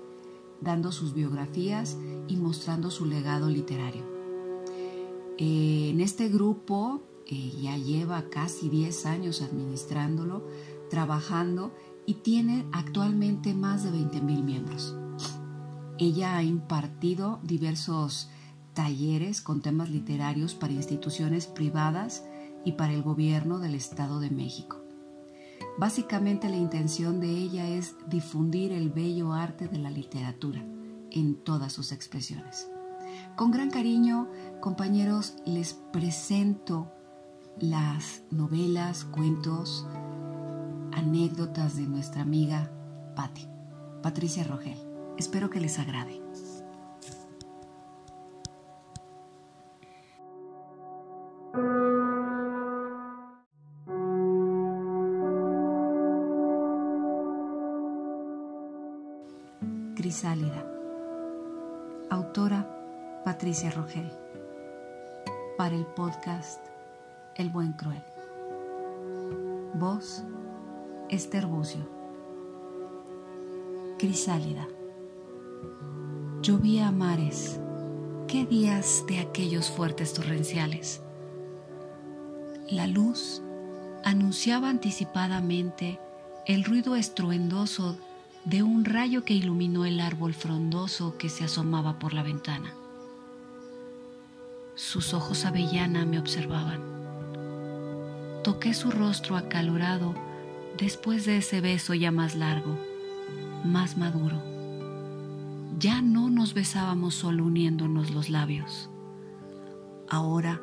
dando 0.60 0.92
sus 0.92 1.14
biografías 1.14 1.96
y 2.28 2.38
mostrando 2.38 2.90
su 2.90 3.06
legado 3.06 3.50
literario. 3.50 4.02
En 5.38 6.02
este 6.02 6.30
grupo 6.30 7.04
eh, 7.28 7.52
ya 7.62 7.78
lleva 7.78 8.28
casi 8.32 8.70
10 8.70 9.06
años 9.06 9.44
administrándolo, 9.44 10.48
trabajando 10.90 11.72
y 12.06 12.16
tiene 12.16 12.66
actualmente 12.72 13.54
más 13.54 13.84
de 13.84 13.92
20.000 13.92 14.44
miembros. 14.44 14.96
Ella 15.98 16.38
ha 16.38 16.44
impartido 16.44 17.40
diversos 17.44 18.30
talleres 18.74 19.42
con 19.42 19.62
temas 19.62 19.90
literarios 19.90 20.56
para 20.56 20.74
instituciones 20.74 21.48
privadas 21.48 22.26
y 22.66 22.74
para 22.74 22.94
el 22.94 23.04
gobierno 23.04 23.60
del 23.60 23.76
Estado 23.76 24.20
de 24.20 24.32
México. 24.32 24.82
Básicamente 25.78 26.50
la 26.50 26.58
intención 26.58 27.20
de 27.20 27.30
ella 27.30 27.68
es 27.68 27.96
difundir 28.08 28.72
el 28.72 28.90
bello 28.90 29.34
arte 29.34 29.68
de 29.68 29.80
la 29.80 29.90
literatura 29.90 30.64
en 31.12 31.36
todas 31.36 31.74
sus 31.74 31.92
expresiones. 31.92 32.68
Con 33.36 33.52
gran 33.52 33.70
cariño, 33.70 34.28
compañeros, 34.60 35.36
les 35.46 35.74
presento 35.74 36.92
las 37.60 38.24
novelas, 38.32 39.06
cuentos, 39.06 39.88
anécdotas 40.96 41.76
de 41.76 41.84
nuestra 41.84 42.22
amiga 42.22 42.70
Patti, 43.16 43.48
Patricia 44.02 44.44
Rogel. 44.44 44.78
Espero 45.18 45.50
que 45.50 45.60
les 45.60 45.80
agrade. 45.80 46.22
Crisálida. 59.96 60.66
Autora 62.10 62.68
Patricia 63.24 63.72
Rogel. 63.72 64.12
Para 65.58 65.76
el 65.76 65.86
podcast 65.86 66.60
El 67.36 67.50
Buen 67.50 67.74
Cruel. 67.74 68.04
Voz 69.76 70.24
Esther 71.14 71.46
Bucio. 71.46 71.88
Crisálida. 74.00 74.68
Llovía 76.42 76.88
a 76.88 76.92
mares. 76.92 77.60
Qué 78.28 78.48
días 78.48 79.04
de 79.08 79.20
aquellos 79.20 79.70
fuertes 79.70 80.16
torrenciales. 80.16 81.04
La 82.68 82.88
luz 82.88 83.44
anunciaba 84.04 84.70
anticipadamente 84.70 86.00
el 86.48 86.64
ruido 86.64 86.96
estruendoso 86.96 87.96
de 88.44 88.64
un 88.64 88.84
rayo 88.84 89.24
que 89.24 89.36
iluminó 89.36 89.86
el 89.86 90.00
árbol 90.00 90.34
frondoso 90.34 91.16
que 91.20 91.30
se 91.30 91.44
asomaba 91.44 92.00
por 92.00 92.16
la 92.16 92.24
ventana. 92.24 92.74
Sus 94.74 95.14
ojos 95.14 95.46
avellana 95.46 96.08
me 96.08 96.18
observaban. 96.18 96.82
Toqué 98.44 98.74
su 98.74 98.90
rostro 98.90 99.38
acalorado 99.38 100.16
después 100.78 101.26
de 101.26 101.38
ese 101.38 101.62
beso 101.62 101.94
ya 101.94 102.12
más 102.12 102.36
largo, 102.36 102.78
más 103.64 103.98
maduro. 103.98 104.42
Ya 105.80 106.02
no 106.02 106.30
nos 106.30 106.54
besábamos 106.54 107.16
solo 107.16 107.46
uniéndonos 107.46 108.12
los 108.12 108.30
labios. 108.30 108.90
Ahora 110.10 110.62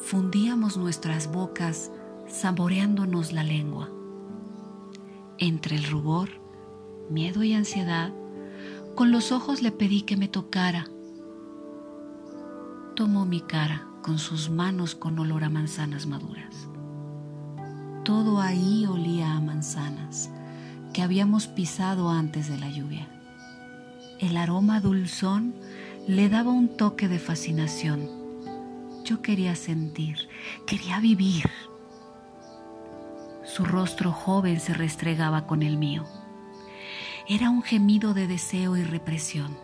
fundíamos 0.00 0.76
nuestras 0.76 1.30
bocas 1.30 1.90
saboreándonos 2.26 3.32
la 3.32 3.44
lengua. 3.44 3.90
Entre 5.38 5.76
el 5.76 5.84
rubor, 5.84 6.28
miedo 7.10 7.42
y 7.42 7.52
ansiedad, 7.52 8.12
con 8.94 9.12
los 9.12 9.32
ojos 9.32 9.62
le 9.62 9.70
pedí 9.70 10.02
que 10.02 10.16
me 10.16 10.28
tocara. 10.28 10.86
Tomó 12.96 13.24
mi 13.26 13.40
cara 13.40 13.86
con 14.02 14.18
sus 14.18 14.50
manos 14.50 14.94
con 14.94 15.18
olor 15.18 15.44
a 15.44 15.50
manzanas 15.50 16.06
maduras. 16.06 16.68
Todo 18.08 18.40
ahí 18.40 18.86
olía 18.86 19.34
a 19.34 19.40
manzanas 19.42 20.30
que 20.94 21.02
habíamos 21.02 21.46
pisado 21.46 22.08
antes 22.08 22.48
de 22.48 22.56
la 22.56 22.70
lluvia. 22.70 23.06
El 24.18 24.38
aroma 24.38 24.80
dulzón 24.80 25.54
le 26.06 26.30
daba 26.30 26.50
un 26.50 26.74
toque 26.74 27.06
de 27.06 27.18
fascinación. 27.18 28.08
Yo 29.04 29.20
quería 29.20 29.54
sentir, 29.56 30.16
quería 30.66 31.00
vivir. 31.00 31.50
Su 33.44 33.66
rostro 33.66 34.10
joven 34.10 34.58
se 34.58 34.72
restregaba 34.72 35.46
con 35.46 35.62
el 35.62 35.76
mío. 35.76 36.04
Era 37.28 37.50
un 37.50 37.62
gemido 37.62 38.14
de 38.14 38.26
deseo 38.26 38.78
y 38.78 38.84
represión. 38.84 39.54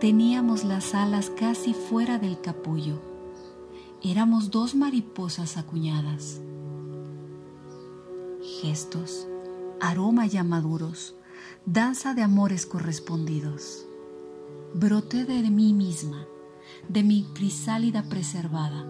Teníamos 0.00 0.64
las 0.64 0.94
alas 0.94 1.30
casi 1.30 1.72
fuera 1.72 2.18
del 2.18 2.42
capullo. 2.42 3.00
Éramos 4.02 4.50
dos 4.50 4.74
mariposas 4.74 5.56
acuñadas 5.56 6.42
gestos, 8.46 9.26
aroma 9.80 10.26
ya 10.26 10.44
maduros, 10.44 11.14
danza 11.64 12.14
de 12.14 12.22
amores 12.22 12.66
correspondidos. 12.66 13.86
Broté 14.74 15.24
de 15.24 15.50
mí 15.50 15.72
misma, 15.72 16.26
de 16.88 17.02
mi 17.02 17.24
crisálida 17.34 18.04
preservada, 18.04 18.84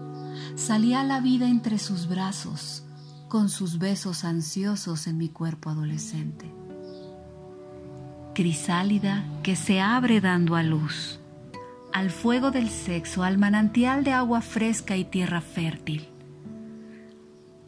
salí 0.55 0.93
a 0.93 1.03
la 1.03 1.19
vida 1.19 1.47
entre 1.47 1.79
sus 1.79 2.07
brazos, 2.07 2.83
con 3.27 3.49
sus 3.49 3.79
besos 3.79 4.23
ansiosos 4.23 5.07
en 5.07 5.17
mi 5.17 5.29
cuerpo 5.29 5.69
adolescente. 5.69 6.53
Crisálida 8.33 9.25
que 9.43 9.55
se 9.55 9.81
abre 9.81 10.21
dando 10.21 10.55
a 10.55 10.63
luz, 10.63 11.19
al 11.93 12.11
fuego 12.11 12.51
del 12.51 12.69
sexo, 12.69 13.23
al 13.23 13.37
manantial 13.37 14.03
de 14.03 14.13
agua 14.13 14.41
fresca 14.41 14.95
y 14.95 15.05
tierra 15.05 15.41
fértil 15.41 16.07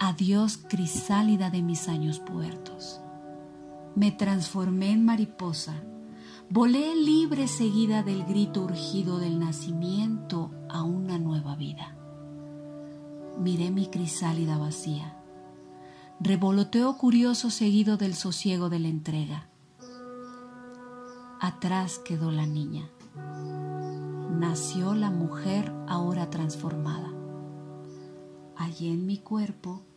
Adiós 0.01 0.55
crisálida 0.55 1.49
de 1.49 1.61
mis 1.61 1.89
años 1.89 2.19
puertos. 2.19 3.01
Me 3.95 4.13
transformé 4.13 4.91
en 4.91 5.03
mariposa, 5.03 5.83
volé 6.49 6.95
libre 6.95 7.49
seguida 7.49 8.01
del 8.01 8.23
grito 8.23 8.61
urgido 8.61 9.19
del 9.19 9.39
nacimiento 9.39 10.51
a 10.69 10.83
una 10.83 11.19
nueva 11.19 11.57
vida. 11.57 11.97
miré 13.41 13.71
mi 13.71 13.87
crisálida 13.87 14.57
vacía. 14.57 15.17
Revoloteo 16.21 16.97
curioso 16.97 17.49
seguido 17.49 17.97
del 17.97 18.15
sosiego 18.15 18.69
de 18.69 18.79
la 18.79 18.87
entrega. 18.87 19.49
Atrás 21.41 21.99
quedó 21.99 22.31
la 22.31 22.45
niña. 22.45 22.89
Nació 24.31 24.93
la 24.93 25.11
mujer 25.11 25.73
ahora 25.89 26.29
transformada. 26.29 27.11
Allí 28.55 28.89
en 28.89 29.05
mi 29.05 29.17
cuerpo 29.17 29.88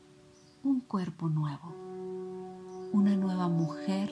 un 0.65 0.81
cuerpo 0.81 1.29
nuevo, 1.29 1.75
una 2.93 3.17
nueva 3.17 3.49
mujer, 3.49 4.11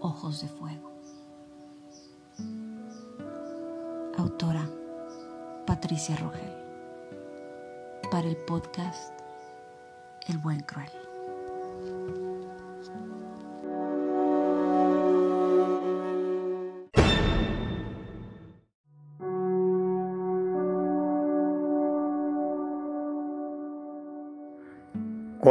ojos 0.00 0.40
de 0.40 0.48
fuego. 0.48 0.90
Autora 4.16 4.66
Patricia 5.66 6.16
Rogel. 6.16 6.54
Para 8.10 8.28
el 8.28 8.36
podcast 8.38 9.12
El 10.28 10.38
Buen 10.38 10.60
Cruel. 10.60 10.99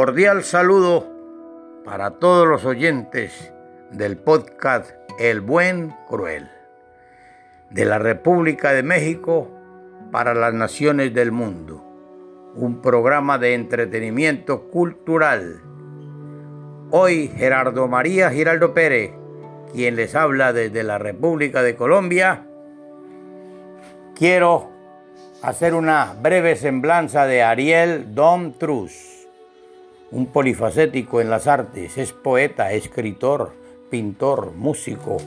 Cordial 0.00 0.44
saludo 0.44 1.12
para 1.84 2.12
todos 2.12 2.48
los 2.48 2.64
oyentes 2.64 3.52
del 3.90 4.16
podcast 4.16 4.92
El 5.18 5.42
Buen 5.42 5.94
Cruel 6.08 6.48
de 7.68 7.84
la 7.84 7.98
República 7.98 8.72
de 8.72 8.82
México 8.82 9.50
para 10.10 10.32
las 10.32 10.54
naciones 10.54 11.12
del 11.12 11.32
mundo, 11.32 11.84
un 12.54 12.80
programa 12.80 13.36
de 13.36 13.52
entretenimiento 13.52 14.70
cultural. 14.70 15.60
Hoy 16.90 17.28
Gerardo 17.36 17.86
María 17.86 18.30
Giraldo 18.30 18.72
Pérez, 18.72 19.12
quien 19.74 19.96
les 19.96 20.14
habla 20.14 20.54
desde 20.54 20.82
la 20.82 20.96
República 20.96 21.62
de 21.62 21.76
Colombia, 21.76 22.46
quiero 24.14 24.70
hacer 25.42 25.74
una 25.74 26.14
breve 26.22 26.56
semblanza 26.56 27.26
de 27.26 27.42
Ariel 27.42 28.14
Dom 28.14 28.54
Trus 28.54 29.19
un 30.12 30.26
polifacético 30.26 31.20
en 31.20 31.30
las 31.30 31.46
artes, 31.46 31.96
es 31.98 32.12
poeta, 32.12 32.72
escritor, 32.72 33.52
pintor, 33.90 34.52
músico 34.56 35.18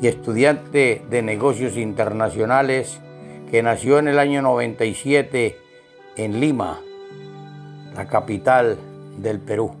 y 0.00 0.08
estudiante 0.08 1.02
de 1.08 1.22
negocios 1.22 1.76
internacionales 1.76 3.00
que 3.50 3.62
nació 3.62 3.98
en 3.98 4.08
el 4.08 4.18
año 4.18 4.42
97 4.42 5.58
en 6.16 6.40
Lima, 6.40 6.80
la 7.94 8.08
capital 8.08 8.78
del 9.18 9.40
Perú. 9.40 9.72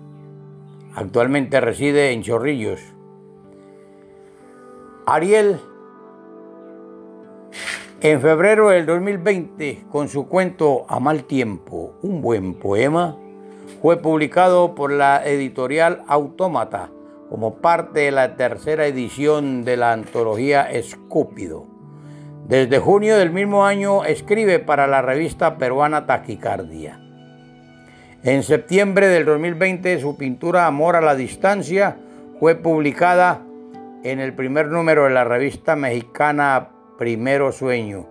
Actualmente 0.94 1.60
reside 1.60 2.10
en 2.10 2.22
Chorrillos. 2.22 2.80
Ariel, 5.06 5.60
en 8.00 8.20
febrero 8.20 8.70
del 8.70 8.86
2020, 8.86 9.84
con 9.90 10.08
su 10.08 10.28
cuento 10.28 10.86
A 10.88 11.00
mal 11.00 11.24
tiempo, 11.24 11.94
un 12.02 12.20
buen 12.20 12.54
poema, 12.54 13.16
fue 13.80 13.96
publicado 13.96 14.74
por 14.74 14.92
la 14.92 15.24
editorial 15.24 16.02
Autómata 16.06 16.90
como 17.30 17.56
parte 17.56 18.00
de 18.00 18.10
la 18.10 18.36
tercera 18.36 18.86
edición 18.86 19.64
de 19.64 19.76
la 19.76 19.92
antología 19.92 20.70
Escúpido. 20.70 21.66
Desde 22.46 22.78
junio 22.78 23.16
del 23.16 23.30
mismo 23.30 23.64
año 23.64 24.04
escribe 24.04 24.58
para 24.58 24.86
la 24.86 25.00
revista 25.00 25.56
peruana 25.56 26.06
Taquicardia. 26.06 27.00
En 28.22 28.42
septiembre 28.42 29.06
del 29.06 29.24
2020 29.24 30.00
su 30.00 30.16
pintura 30.16 30.66
Amor 30.66 30.96
a 30.96 31.00
la 31.00 31.14
Distancia 31.14 31.96
fue 32.38 32.56
publicada 32.56 33.42
en 34.02 34.18
el 34.18 34.34
primer 34.34 34.66
número 34.66 35.04
de 35.04 35.10
la 35.10 35.24
revista 35.24 35.76
mexicana 35.76 36.70
Primero 36.98 37.52
Sueño. 37.52 38.06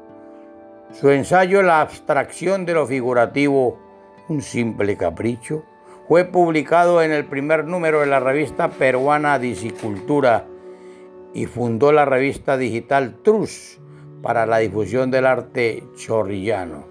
Su 0.93 1.11
ensayo 1.11 1.61
La 1.61 1.81
abstracción 1.81 2.65
de 2.65 2.73
lo 2.73 2.87
figurativo 2.87 3.88
un 4.29 4.41
simple 4.41 4.95
capricho, 4.95 5.63
fue 6.07 6.25
publicado 6.25 7.01
en 7.01 7.11
el 7.11 7.25
primer 7.25 7.65
número 7.65 7.99
de 7.99 8.07
la 8.07 8.19
revista 8.19 8.69
peruana 8.69 9.37
Disicultura 9.39 10.45
y 11.33 11.45
fundó 11.45 11.91
la 11.91 12.05
revista 12.05 12.57
digital 12.57 13.17
Trus 13.23 13.79
para 14.21 14.45
la 14.45 14.57
difusión 14.57 15.11
del 15.11 15.25
arte 15.25 15.83
chorrillano. 15.95 16.87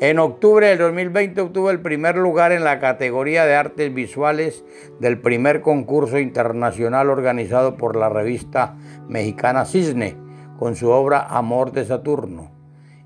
En 0.00 0.18
octubre 0.18 0.66
del 0.66 0.78
2020 0.78 1.40
obtuvo 1.40 1.70
el 1.70 1.80
primer 1.80 2.16
lugar 2.16 2.50
en 2.50 2.64
la 2.64 2.80
categoría 2.80 3.46
de 3.46 3.54
artes 3.54 3.94
visuales 3.94 4.64
del 4.98 5.20
primer 5.20 5.60
concurso 5.60 6.18
internacional 6.18 7.10
organizado 7.10 7.76
por 7.76 7.94
la 7.94 8.08
revista 8.08 8.76
mexicana 9.08 9.64
Cisne 9.64 10.16
con 10.58 10.74
su 10.74 10.90
obra 10.90 11.20
Amor 11.20 11.70
de 11.70 11.84
Saturno. 11.84 12.50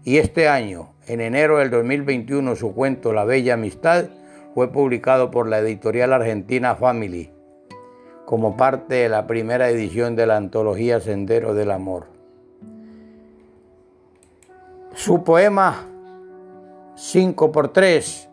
Y 0.02 0.16
este 0.16 0.48
año, 0.48 0.94
en 1.08 1.22
enero 1.22 1.58
del 1.58 1.70
2021 1.70 2.54
su 2.54 2.74
cuento 2.74 3.14
La 3.14 3.24
Bella 3.24 3.54
Amistad 3.54 4.06
fue 4.54 4.70
publicado 4.70 5.30
por 5.30 5.48
la 5.48 5.58
editorial 5.58 6.12
argentina 6.12 6.74
Family 6.76 7.30
como 8.26 8.58
parte 8.58 8.96
de 8.96 9.08
la 9.08 9.26
primera 9.26 9.70
edición 9.70 10.16
de 10.16 10.26
la 10.26 10.36
antología 10.36 11.00
Sendero 11.00 11.54
del 11.54 11.70
Amor. 11.70 12.08
Su 14.92 15.24
poema 15.24 15.86
5 16.94 17.52
por 17.52 17.72
3 17.72 18.28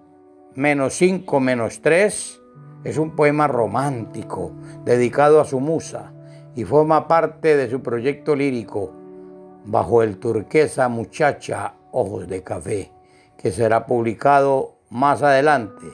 menos 0.56 0.96
5 0.96 1.40
menos 1.40 1.82
3 1.82 2.42
es 2.84 2.98
un 2.98 3.16
poema 3.16 3.48
romántico 3.48 4.52
dedicado 4.84 5.40
a 5.40 5.46
su 5.46 5.62
musa 5.62 6.12
y 6.56 6.66
forma 6.66 7.08
parte 7.08 7.56
de 7.56 7.70
su 7.70 7.82
proyecto 7.82 8.36
lírico 8.36 8.92
Bajo 9.68 10.04
el 10.04 10.20
turquesa 10.20 10.90
muchacha 10.90 11.74
Ojos 11.98 12.28
de 12.28 12.44
Café, 12.44 12.92
que 13.38 13.54
será 13.54 13.86
publicado 13.86 14.76
más 14.90 15.24
adelante. 15.24 15.86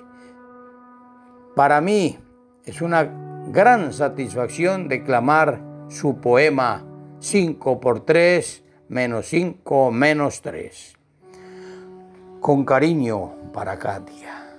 Para 1.55 1.79
mí 1.79 2.17
es 2.65 2.81
una 2.81 3.03
gran 3.49 3.93
satisfacción 3.93 4.87
declamar 4.87 5.61
su 5.89 6.15
poema 6.15 6.83
5 7.19 7.79
por 7.79 8.03
3 8.03 8.63
menos 8.89 9.27
5 9.27 9.91
menos 9.91 10.41
3. 10.41 10.97
Con 12.39 12.65
cariño 12.65 13.35
para 13.53 13.77
Katia. 13.77 14.57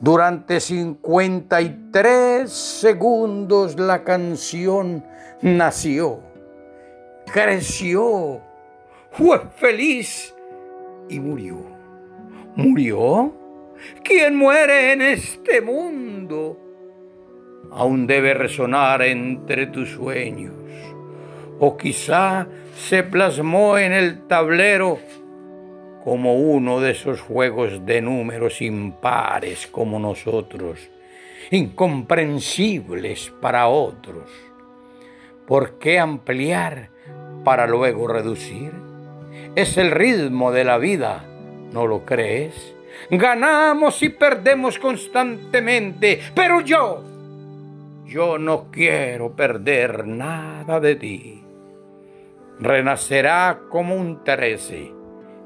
Durante 0.00 0.60
53 0.60 2.52
segundos 2.52 3.80
la 3.80 4.04
canción 4.04 5.02
nació, 5.40 6.20
creció, 7.32 8.42
fue 9.12 9.40
feliz 9.56 10.34
y 11.08 11.20
murió. 11.20 11.58
¿Murió? 12.56 13.34
¿Quién 14.02 14.36
muere 14.36 14.92
en 14.92 15.02
este 15.02 15.60
mundo? 15.60 16.58
Aún 17.70 18.06
debe 18.06 18.34
resonar 18.34 19.02
entre 19.02 19.66
tus 19.66 19.90
sueños. 19.90 20.54
O 21.60 21.76
quizá 21.76 22.46
se 22.74 23.02
plasmó 23.02 23.78
en 23.78 23.92
el 23.92 24.26
tablero 24.26 24.98
como 26.02 26.36
uno 26.36 26.80
de 26.80 26.92
esos 26.92 27.20
juegos 27.20 27.84
de 27.84 28.00
números 28.00 28.62
impares 28.62 29.66
como 29.66 29.98
nosotros, 29.98 30.90
incomprensibles 31.50 33.32
para 33.40 33.68
otros. 33.68 34.30
¿Por 35.46 35.78
qué 35.78 35.98
ampliar 35.98 36.90
para 37.44 37.66
luego 37.66 38.08
reducir? 38.08 38.87
Es 39.58 39.76
el 39.76 39.90
ritmo 39.90 40.52
de 40.52 40.62
la 40.62 40.78
vida, 40.78 41.24
¿no 41.72 41.88
lo 41.88 42.04
crees? 42.04 42.76
Ganamos 43.10 44.00
y 44.04 44.08
perdemos 44.08 44.78
constantemente, 44.78 46.20
pero 46.32 46.60
yo, 46.60 47.02
yo 48.06 48.38
no 48.38 48.66
quiero 48.70 49.32
perder 49.32 50.06
nada 50.06 50.78
de 50.78 50.94
ti. 50.94 51.42
Renacerá 52.60 53.62
como 53.68 53.96
un 53.96 54.22
trece, 54.22 54.92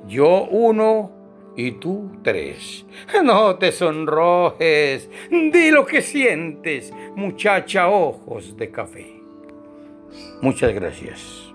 yo 0.07 0.45
uno 0.45 1.11
y 1.57 1.73
tú 1.73 2.11
tres. 2.23 2.85
No 3.25 3.57
te 3.57 3.73
sonrojes, 3.73 5.09
di 5.31 5.71
lo 5.71 5.87
que 5.87 6.03
sientes, 6.03 6.93
muchacha 7.17 7.89
ojos 7.89 8.59
de 8.59 8.71
café. 8.71 9.07
Muchas 10.43 10.75
gracias. 10.75 11.52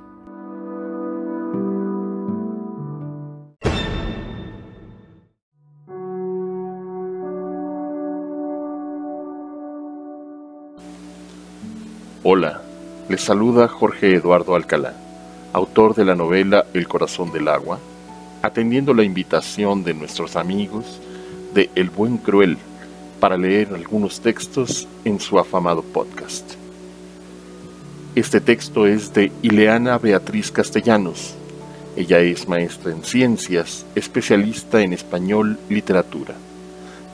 Hola, 12.29 12.59
les 13.07 13.21
saluda 13.21 13.69
Jorge 13.69 14.13
Eduardo 14.13 14.53
Alcalá, 14.53 14.93
autor 15.53 15.95
de 15.95 16.03
la 16.03 16.13
novela 16.13 16.65
El 16.73 16.85
corazón 16.85 17.31
del 17.31 17.47
agua, 17.47 17.79
atendiendo 18.41 18.93
la 18.93 19.05
invitación 19.05 19.85
de 19.85 19.93
nuestros 19.93 20.35
amigos 20.35 20.99
de 21.53 21.69
El 21.73 21.89
Buen 21.89 22.17
Cruel 22.17 22.57
para 23.21 23.37
leer 23.37 23.69
algunos 23.73 24.19
textos 24.19 24.89
en 25.05 25.21
su 25.21 25.39
afamado 25.39 25.81
podcast. 25.83 26.55
Este 28.13 28.41
texto 28.41 28.85
es 28.85 29.13
de 29.13 29.31
Ileana 29.41 29.97
Beatriz 29.97 30.51
Castellanos. 30.51 31.33
Ella 31.95 32.19
es 32.19 32.45
maestra 32.49 32.91
en 32.91 33.05
ciencias, 33.05 33.85
especialista 33.95 34.81
en 34.81 34.91
español 34.91 35.57
literatura. 35.69 36.35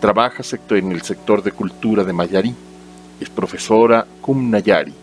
Trabaja 0.02 0.41
en 0.71 0.91
el 0.91 1.04
sector 1.04 1.43
de 1.43 1.52
cultura 1.52 2.04
de 2.04 2.13
Mayarí. 2.13 2.56
Es 3.19 3.30
profesora 3.30 4.08
cum 4.19 4.49
Nayari. 4.49 5.02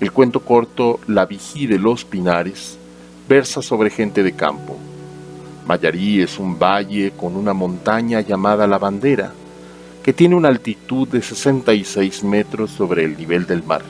El 0.00 0.12
cuento 0.12 0.40
corto 0.40 0.98
La 1.06 1.26
Vigí 1.26 1.66
de 1.66 1.78
los 1.78 2.06
Pinares 2.06 2.78
versa 3.28 3.60
sobre 3.60 3.90
gente 3.90 4.22
de 4.22 4.32
campo. 4.32 4.78
Mayarí 5.66 6.22
es 6.22 6.38
un 6.38 6.58
valle 6.58 7.12
con 7.16 7.36
una 7.36 7.52
montaña 7.52 8.22
llamada 8.22 8.66
La 8.66 8.78
Bandera, 8.78 9.34
que 10.02 10.14
tiene 10.14 10.36
una 10.36 10.48
altitud 10.48 11.06
de 11.06 11.20
66 11.20 12.24
metros 12.24 12.70
sobre 12.70 13.04
el 13.04 13.18
nivel 13.18 13.46
del 13.46 13.62
mar. 13.62 13.82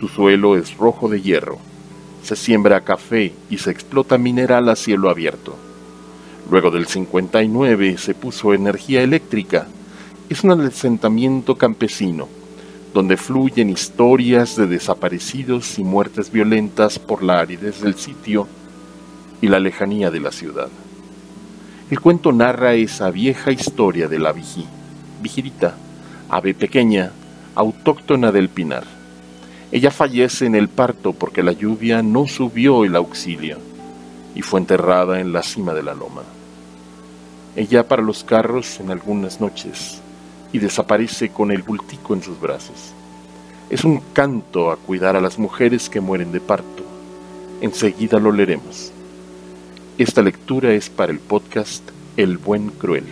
Su 0.00 0.08
suelo 0.08 0.56
es 0.56 0.76
rojo 0.76 1.08
de 1.08 1.22
hierro, 1.22 1.58
se 2.24 2.34
siembra 2.34 2.80
café 2.80 3.32
y 3.48 3.58
se 3.58 3.70
explota 3.70 4.18
mineral 4.18 4.68
a 4.68 4.74
cielo 4.74 5.10
abierto. 5.10 5.54
Luego 6.50 6.72
del 6.72 6.86
59 6.86 7.98
se 7.98 8.14
puso 8.14 8.52
energía 8.52 9.02
eléctrica. 9.02 9.68
Es 10.28 10.42
un 10.42 10.60
asentamiento 10.60 11.56
campesino, 11.56 12.28
donde 12.94 13.16
fluyen 13.16 13.70
historias 13.70 14.54
de 14.54 14.68
desaparecidos 14.68 15.80
y 15.80 15.84
muertes 15.84 16.30
violentas 16.30 17.00
por 17.00 17.24
la 17.24 17.40
aridez 17.40 17.80
del 17.80 17.96
sitio 17.96 18.46
y 19.42 19.48
la 19.48 19.58
lejanía 19.58 20.12
de 20.12 20.20
la 20.20 20.30
ciudad. 20.30 20.68
El 21.90 21.98
cuento 21.98 22.30
narra 22.30 22.74
esa 22.74 23.10
vieja 23.10 23.50
historia 23.50 24.06
de 24.06 24.20
la 24.20 24.32
vigí, 24.32 24.64
vigirita, 25.20 25.74
ave 26.30 26.54
pequeña, 26.54 27.10
autóctona 27.56 28.30
del 28.30 28.48
pinar. 28.48 28.84
Ella 29.72 29.90
fallece 29.90 30.46
en 30.46 30.54
el 30.54 30.68
parto 30.68 31.12
porque 31.12 31.42
la 31.42 31.50
lluvia 31.50 32.00
no 32.00 32.28
subió 32.28 32.84
el 32.84 32.94
auxilio 32.94 33.58
y 34.36 34.42
fue 34.42 34.60
enterrada 34.60 35.18
en 35.18 35.32
la 35.32 35.42
cima 35.42 35.74
de 35.74 35.82
la 35.82 35.94
loma. 35.94 36.22
Ella 37.56 37.88
para 37.88 38.02
los 38.02 38.22
carros 38.22 38.78
en 38.78 38.92
algunas 38.92 39.40
noches 39.40 40.00
y 40.54 40.60
desaparece 40.60 41.30
con 41.30 41.50
el 41.50 41.62
bultico 41.62 42.14
en 42.14 42.22
sus 42.22 42.40
brazos. 42.40 42.92
Es 43.70 43.82
un 43.82 44.00
canto 44.12 44.70
a 44.70 44.76
cuidar 44.76 45.16
a 45.16 45.20
las 45.20 45.36
mujeres 45.36 45.90
que 45.90 46.00
mueren 46.00 46.30
de 46.30 46.40
parto. 46.40 46.84
Enseguida 47.60 48.20
lo 48.20 48.30
leeremos. 48.30 48.92
Esta 49.98 50.22
lectura 50.22 50.72
es 50.72 50.88
para 50.90 51.10
el 51.10 51.18
podcast 51.18 51.82
El 52.16 52.38
Buen 52.38 52.68
Cruel. 52.70 53.02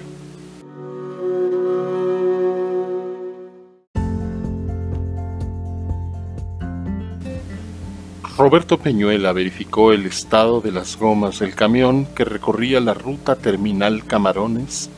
Roberto 8.38 8.78
Peñuela 8.78 9.32
verificó 9.32 9.92
el 9.92 10.06
estado 10.06 10.60
de 10.60 10.70
las 10.70 10.96
gomas 10.96 11.40
del 11.40 11.56
camión 11.56 12.06
que 12.06 12.24
recorría 12.24 12.78
la 12.80 12.94
ruta 12.94 13.34
terminal 13.34 14.04
Camarones, 14.04 14.90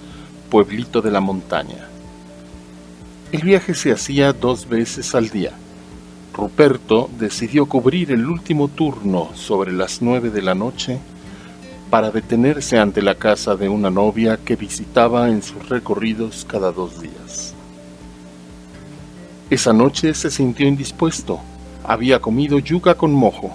pueblito 0.50 1.00
de 1.00 1.10
la 1.10 1.20
montaña. 1.20 1.88
El 3.34 3.42
viaje 3.42 3.74
se 3.74 3.90
hacía 3.90 4.32
dos 4.32 4.68
veces 4.68 5.12
al 5.16 5.28
día. 5.28 5.50
Ruperto 6.32 7.10
decidió 7.18 7.66
cubrir 7.66 8.12
el 8.12 8.26
último 8.26 8.68
turno 8.68 9.30
sobre 9.34 9.72
las 9.72 10.00
nueve 10.00 10.30
de 10.30 10.40
la 10.40 10.54
noche 10.54 11.00
para 11.90 12.12
detenerse 12.12 12.78
ante 12.78 13.02
la 13.02 13.16
casa 13.16 13.56
de 13.56 13.68
una 13.68 13.90
novia 13.90 14.36
que 14.36 14.54
visitaba 14.54 15.30
en 15.30 15.42
sus 15.42 15.68
recorridos 15.68 16.46
cada 16.48 16.70
dos 16.70 17.02
días. 17.02 17.54
Esa 19.50 19.72
noche 19.72 20.14
se 20.14 20.30
sintió 20.30 20.68
indispuesto 20.68 21.40
había 21.82 22.20
comido 22.20 22.60
yuca 22.60 22.94
con 22.94 23.12
mojo 23.12 23.52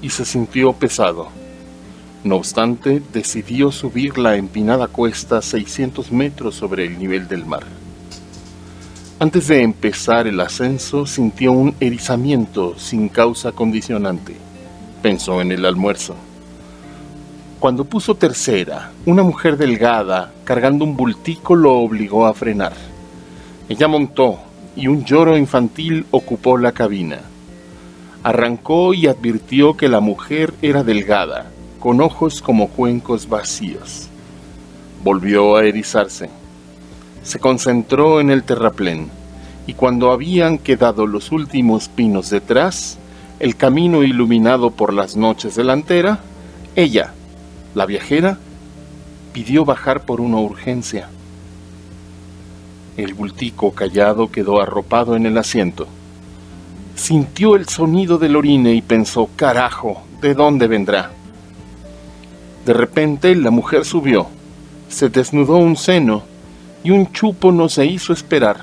y 0.00 0.10
se 0.10 0.24
sintió 0.24 0.74
pesado. 0.74 1.26
No 2.22 2.36
obstante, 2.36 3.02
decidió 3.12 3.72
subir 3.72 4.16
la 4.16 4.36
empinada 4.36 4.86
cuesta 4.86 5.42
600 5.42 6.12
metros 6.12 6.54
sobre 6.54 6.86
el 6.86 7.00
nivel 7.00 7.26
del 7.26 7.44
mar. 7.44 7.64
Antes 9.20 9.48
de 9.48 9.64
empezar 9.64 10.28
el 10.28 10.38
ascenso, 10.38 11.04
sintió 11.04 11.50
un 11.50 11.74
erizamiento 11.80 12.78
sin 12.78 13.08
causa 13.08 13.50
condicionante. 13.50 14.36
Pensó 15.02 15.40
en 15.40 15.50
el 15.50 15.66
almuerzo. 15.66 16.14
Cuando 17.58 17.84
puso 17.84 18.14
tercera, 18.14 18.92
una 19.06 19.24
mujer 19.24 19.56
delgada, 19.56 20.32
cargando 20.44 20.84
un 20.84 20.96
bultico, 20.96 21.56
lo 21.56 21.78
obligó 21.78 22.26
a 22.26 22.34
frenar. 22.34 22.74
Ella 23.68 23.88
montó 23.88 24.38
y 24.76 24.86
un 24.86 25.04
lloro 25.04 25.36
infantil 25.36 26.06
ocupó 26.12 26.56
la 26.56 26.70
cabina. 26.70 27.18
Arrancó 28.22 28.94
y 28.94 29.08
advirtió 29.08 29.76
que 29.76 29.88
la 29.88 29.98
mujer 29.98 30.54
era 30.62 30.84
delgada, 30.84 31.50
con 31.80 32.00
ojos 32.00 32.40
como 32.40 32.68
cuencos 32.68 33.28
vacíos. 33.28 34.06
Volvió 35.02 35.56
a 35.56 35.64
erizarse. 35.64 36.30
Se 37.28 37.38
concentró 37.38 38.22
en 38.22 38.30
el 38.30 38.42
terraplén, 38.42 39.10
y 39.66 39.74
cuando 39.74 40.12
habían 40.12 40.56
quedado 40.56 41.06
los 41.06 41.30
últimos 41.30 41.90
pinos 41.90 42.30
detrás, 42.30 42.96
el 43.38 43.54
camino 43.54 44.02
iluminado 44.02 44.70
por 44.70 44.94
las 44.94 45.14
noches 45.14 45.54
delantera, 45.54 46.20
ella, 46.74 47.12
la 47.74 47.84
viajera, 47.84 48.38
pidió 49.34 49.66
bajar 49.66 50.06
por 50.06 50.22
una 50.22 50.38
urgencia. 50.38 51.10
El 52.96 53.12
bultico 53.12 53.72
callado 53.72 54.30
quedó 54.30 54.62
arropado 54.62 55.14
en 55.14 55.26
el 55.26 55.36
asiento. 55.36 55.86
Sintió 56.94 57.56
el 57.56 57.68
sonido 57.68 58.16
del 58.16 58.36
orine 58.36 58.72
y 58.72 58.80
pensó, 58.80 59.28
carajo, 59.36 60.00
¿de 60.22 60.32
dónde 60.32 60.66
vendrá? 60.66 61.10
De 62.64 62.72
repente 62.72 63.34
la 63.36 63.50
mujer 63.50 63.84
subió, 63.84 64.28
se 64.88 65.10
desnudó 65.10 65.58
un 65.58 65.76
seno 65.76 66.22
y 66.82 66.90
un 66.90 67.12
chupo 67.12 67.52
no 67.52 67.68
se 67.68 67.86
hizo 67.86 68.12
esperar. 68.12 68.60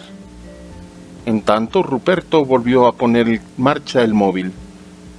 En 1.25 1.41
tanto, 1.41 1.83
Ruperto 1.83 2.45
volvió 2.45 2.87
a 2.87 2.93
poner 2.93 3.27
en 3.27 3.41
marcha 3.57 4.01
el 4.01 4.13
móvil. 4.13 4.51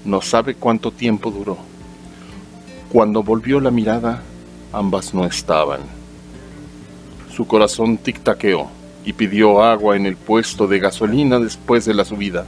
No 0.05 0.23
sabe 0.23 0.55
cuánto 0.55 0.93
tiempo 0.93 1.31
duró. 1.31 1.59
Cuando 2.93 3.23
volvió 3.23 3.61
la 3.61 3.71
mirada, 3.71 4.23
ambas 4.73 5.13
no 5.15 5.25
estaban. 5.25 5.81
Su 7.35 7.47
corazón 7.47 7.99
tic-taqueó 7.99 8.69
y 9.05 9.13
pidió 9.13 9.63
agua 9.63 9.97
en 9.97 10.07
el 10.07 10.17
puesto 10.17 10.67
de 10.67 10.79
gasolina 10.79 11.39
después 11.39 11.85
de 11.85 11.95
la 11.95 12.05
subida. 12.05 12.47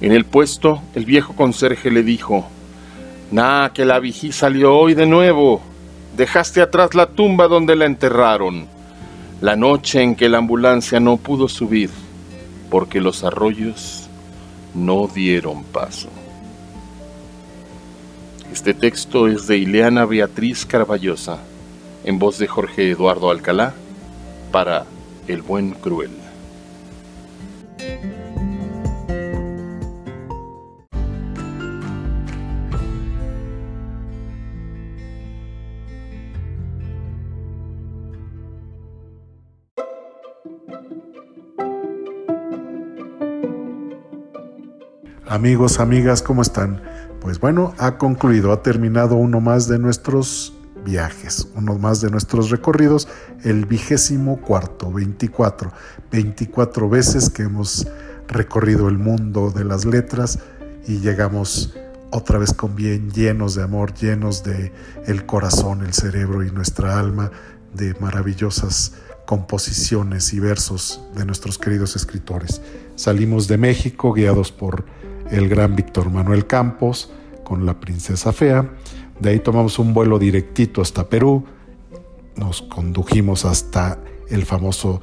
En 0.00 0.12
el 0.12 0.24
puesto, 0.24 0.82
el 0.94 1.04
viejo 1.04 1.34
conserje 1.34 1.90
le 1.90 2.02
dijo, 2.02 2.46
Nah, 3.30 3.70
que 3.70 3.84
la 3.84 3.98
vigí 3.98 4.30
salió 4.30 4.76
hoy 4.76 4.94
de 4.94 5.06
nuevo. 5.06 5.60
Dejaste 6.16 6.62
atrás 6.62 6.94
la 6.94 7.06
tumba 7.06 7.48
donde 7.48 7.74
la 7.74 7.86
enterraron. 7.86 8.68
La 9.42 9.54
noche 9.54 10.00
en 10.00 10.16
que 10.16 10.30
la 10.30 10.38
ambulancia 10.38 10.98
no 10.98 11.18
pudo 11.18 11.46
subir, 11.46 11.90
porque 12.70 13.02
los 13.02 13.22
arroyos 13.22 14.08
no 14.74 15.08
dieron 15.08 15.62
paso. 15.62 16.08
Este 18.50 18.72
texto 18.72 19.28
es 19.28 19.46
de 19.46 19.58
Ileana 19.58 20.06
Beatriz 20.06 20.64
Carballosa, 20.64 21.38
en 22.04 22.18
voz 22.18 22.38
de 22.38 22.46
Jorge 22.46 22.90
Eduardo 22.90 23.30
Alcalá, 23.30 23.74
para 24.50 24.86
El 25.28 25.42
Buen 25.42 25.72
Cruel. 25.72 26.25
Amigos, 45.36 45.80
amigas, 45.80 46.22
¿cómo 46.22 46.40
están? 46.40 46.80
Pues 47.20 47.38
bueno, 47.40 47.74
ha 47.76 47.98
concluido, 47.98 48.52
ha 48.52 48.62
terminado 48.62 49.16
uno 49.16 49.38
más 49.38 49.68
de 49.68 49.78
nuestros 49.78 50.54
viajes, 50.82 51.48
uno 51.54 51.78
más 51.78 52.00
de 52.00 52.10
nuestros 52.10 52.48
recorridos, 52.48 53.06
el 53.44 53.66
vigésimo 53.66 54.40
cuarto, 54.40 54.90
24, 54.90 55.70
24 56.10 56.88
veces 56.88 57.28
que 57.28 57.42
hemos 57.42 57.86
recorrido 58.28 58.88
el 58.88 58.96
mundo 58.96 59.50
de 59.50 59.64
las 59.64 59.84
letras 59.84 60.38
y 60.88 61.00
llegamos 61.00 61.76
otra 62.12 62.38
vez 62.38 62.54
con 62.54 62.74
bien 62.74 63.10
llenos 63.10 63.56
de 63.56 63.62
amor, 63.62 63.92
llenos 63.92 64.42
de 64.42 64.72
el 65.04 65.26
corazón, 65.26 65.84
el 65.84 65.92
cerebro 65.92 66.44
y 66.44 66.50
nuestra 66.50 66.98
alma 66.98 67.30
de 67.74 67.94
maravillosas 68.00 68.94
composiciones 69.26 70.32
y 70.32 70.40
versos 70.40 71.02
de 71.14 71.26
nuestros 71.26 71.58
queridos 71.58 71.94
escritores. 71.94 72.62
Salimos 72.94 73.48
de 73.48 73.58
México 73.58 74.14
guiados 74.14 74.50
por 74.50 74.86
el 75.30 75.48
gran 75.48 75.76
Víctor 75.76 76.10
Manuel 76.10 76.46
Campos 76.46 77.10
con 77.44 77.66
la 77.66 77.80
princesa 77.80 78.32
fea. 78.32 78.70
De 79.20 79.30
ahí 79.30 79.40
tomamos 79.40 79.78
un 79.78 79.94
vuelo 79.94 80.18
directito 80.18 80.82
hasta 80.82 81.08
Perú 81.08 81.44
nos 82.36 82.62
condujimos 82.62 83.44
hasta 83.44 83.98
el 84.28 84.44
famoso 84.44 85.00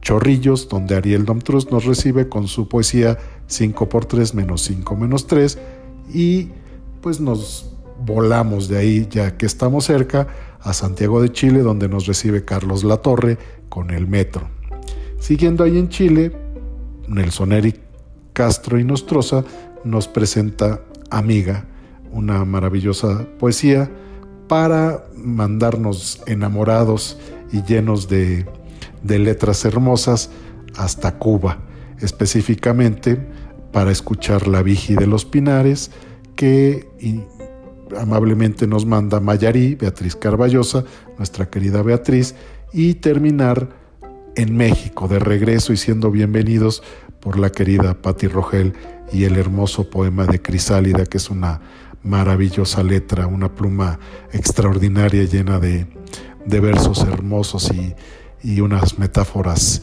Chorrillos, 0.00 0.68
donde 0.68 0.94
Ariel 0.94 1.24
Domtrus 1.24 1.70
nos 1.70 1.84
recibe 1.84 2.28
con 2.28 2.46
su 2.46 2.68
poesía 2.68 3.18
5 3.48 3.88
por 3.88 4.04
3 4.04 4.34
menos 4.34 4.62
5 4.62 4.96
menos 4.96 5.26
3 5.26 5.58
y 6.14 6.50
pues 7.00 7.20
nos 7.20 7.74
volamos 8.04 8.68
de 8.68 8.78
ahí 8.78 9.08
ya 9.10 9.36
que 9.36 9.46
estamos 9.46 9.84
cerca 9.84 10.28
a 10.60 10.72
Santiago 10.72 11.20
de 11.20 11.32
Chile 11.32 11.60
donde 11.60 11.88
nos 11.88 12.06
recibe 12.06 12.44
Carlos 12.44 12.84
Latorre 12.84 13.38
con 13.68 13.90
el 13.90 14.06
metro. 14.06 14.48
Siguiendo 15.18 15.64
ahí 15.64 15.76
en 15.78 15.88
Chile, 15.88 16.32
Nelson 17.08 17.52
Eric 17.52 17.80
Castro 18.36 18.78
y 18.78 18.84
Nostroza 18.84 19.44
nos 19.82 20.08
presenta 20.08 20.82
Amiga, 21.08 21.64
una 22.12 22.44
maravillosa 22.44 23.26
poesía 23.38 23.90
para 24.46 25.06
mandarnos 25.16 26.20
enamorados 26.26 27.18
y 27.50 27.62
llenos 27.62 28.10
de, 28.10 28.44
letras 29.02 29.64
hermosas 29.64 30.28
hasta 30.76 31.18
Cuba, 31.18 31.60
específicamente 32.02 33.26
para 33.72 33.90
escuchar 33.90 34.46
La 34.48 34.62
Vigi 34.62 34.96
de 34.96 35.06
los 35.06 35.24
Pinares, 35.24 35.90
que 36.34 36.86
amablemente 37.98 38.66
nos 38.66 38.84
manda 38.84 39.18
Mayarí, 39.18 39.76
Beatriz 39.76 40.14
Carballosa, 40.14 40.84
nuestra 41.16 41.48
querida 41.48 41.80
Beatriz, 41.80 42.34
y 42.70 42.94
terminar 42.96 43.85
en 44.36 44.54
México, 44.56 45.08
de 45.08 45.18
regreso 45.18 45.72
y 45.72 45.76
siendo 45.76 46.10
bienvenidos 46.10 46.82
por 47.20 47.38
la 47.38 47.50
querida 47.50 47.94
Patti 47.94 48.28
Rogel 48.28 48.74
y 49.12 49.24
el 49.24 49.36
hermoso 49.36 49.88
poema 49.90 50.26
de 50.26 50.40
Crisálida, 50.40 51.06
que 51.06 51.16
es 51.16 51.30
una 51.30 51.60
maravillosa 52.02 52.82
letra, 52.82 53.26
una 53.26 53.54
pluma 53.54 53.98
extraordinaria 54.32 55.24
llena 55.24 55.58
de, 55.58 55.86
versos 56.46 57.02
hermosos 57.02 57.72
y, 57.72 57.94
unas 58.60 58.98
metáforas 58.98 59.82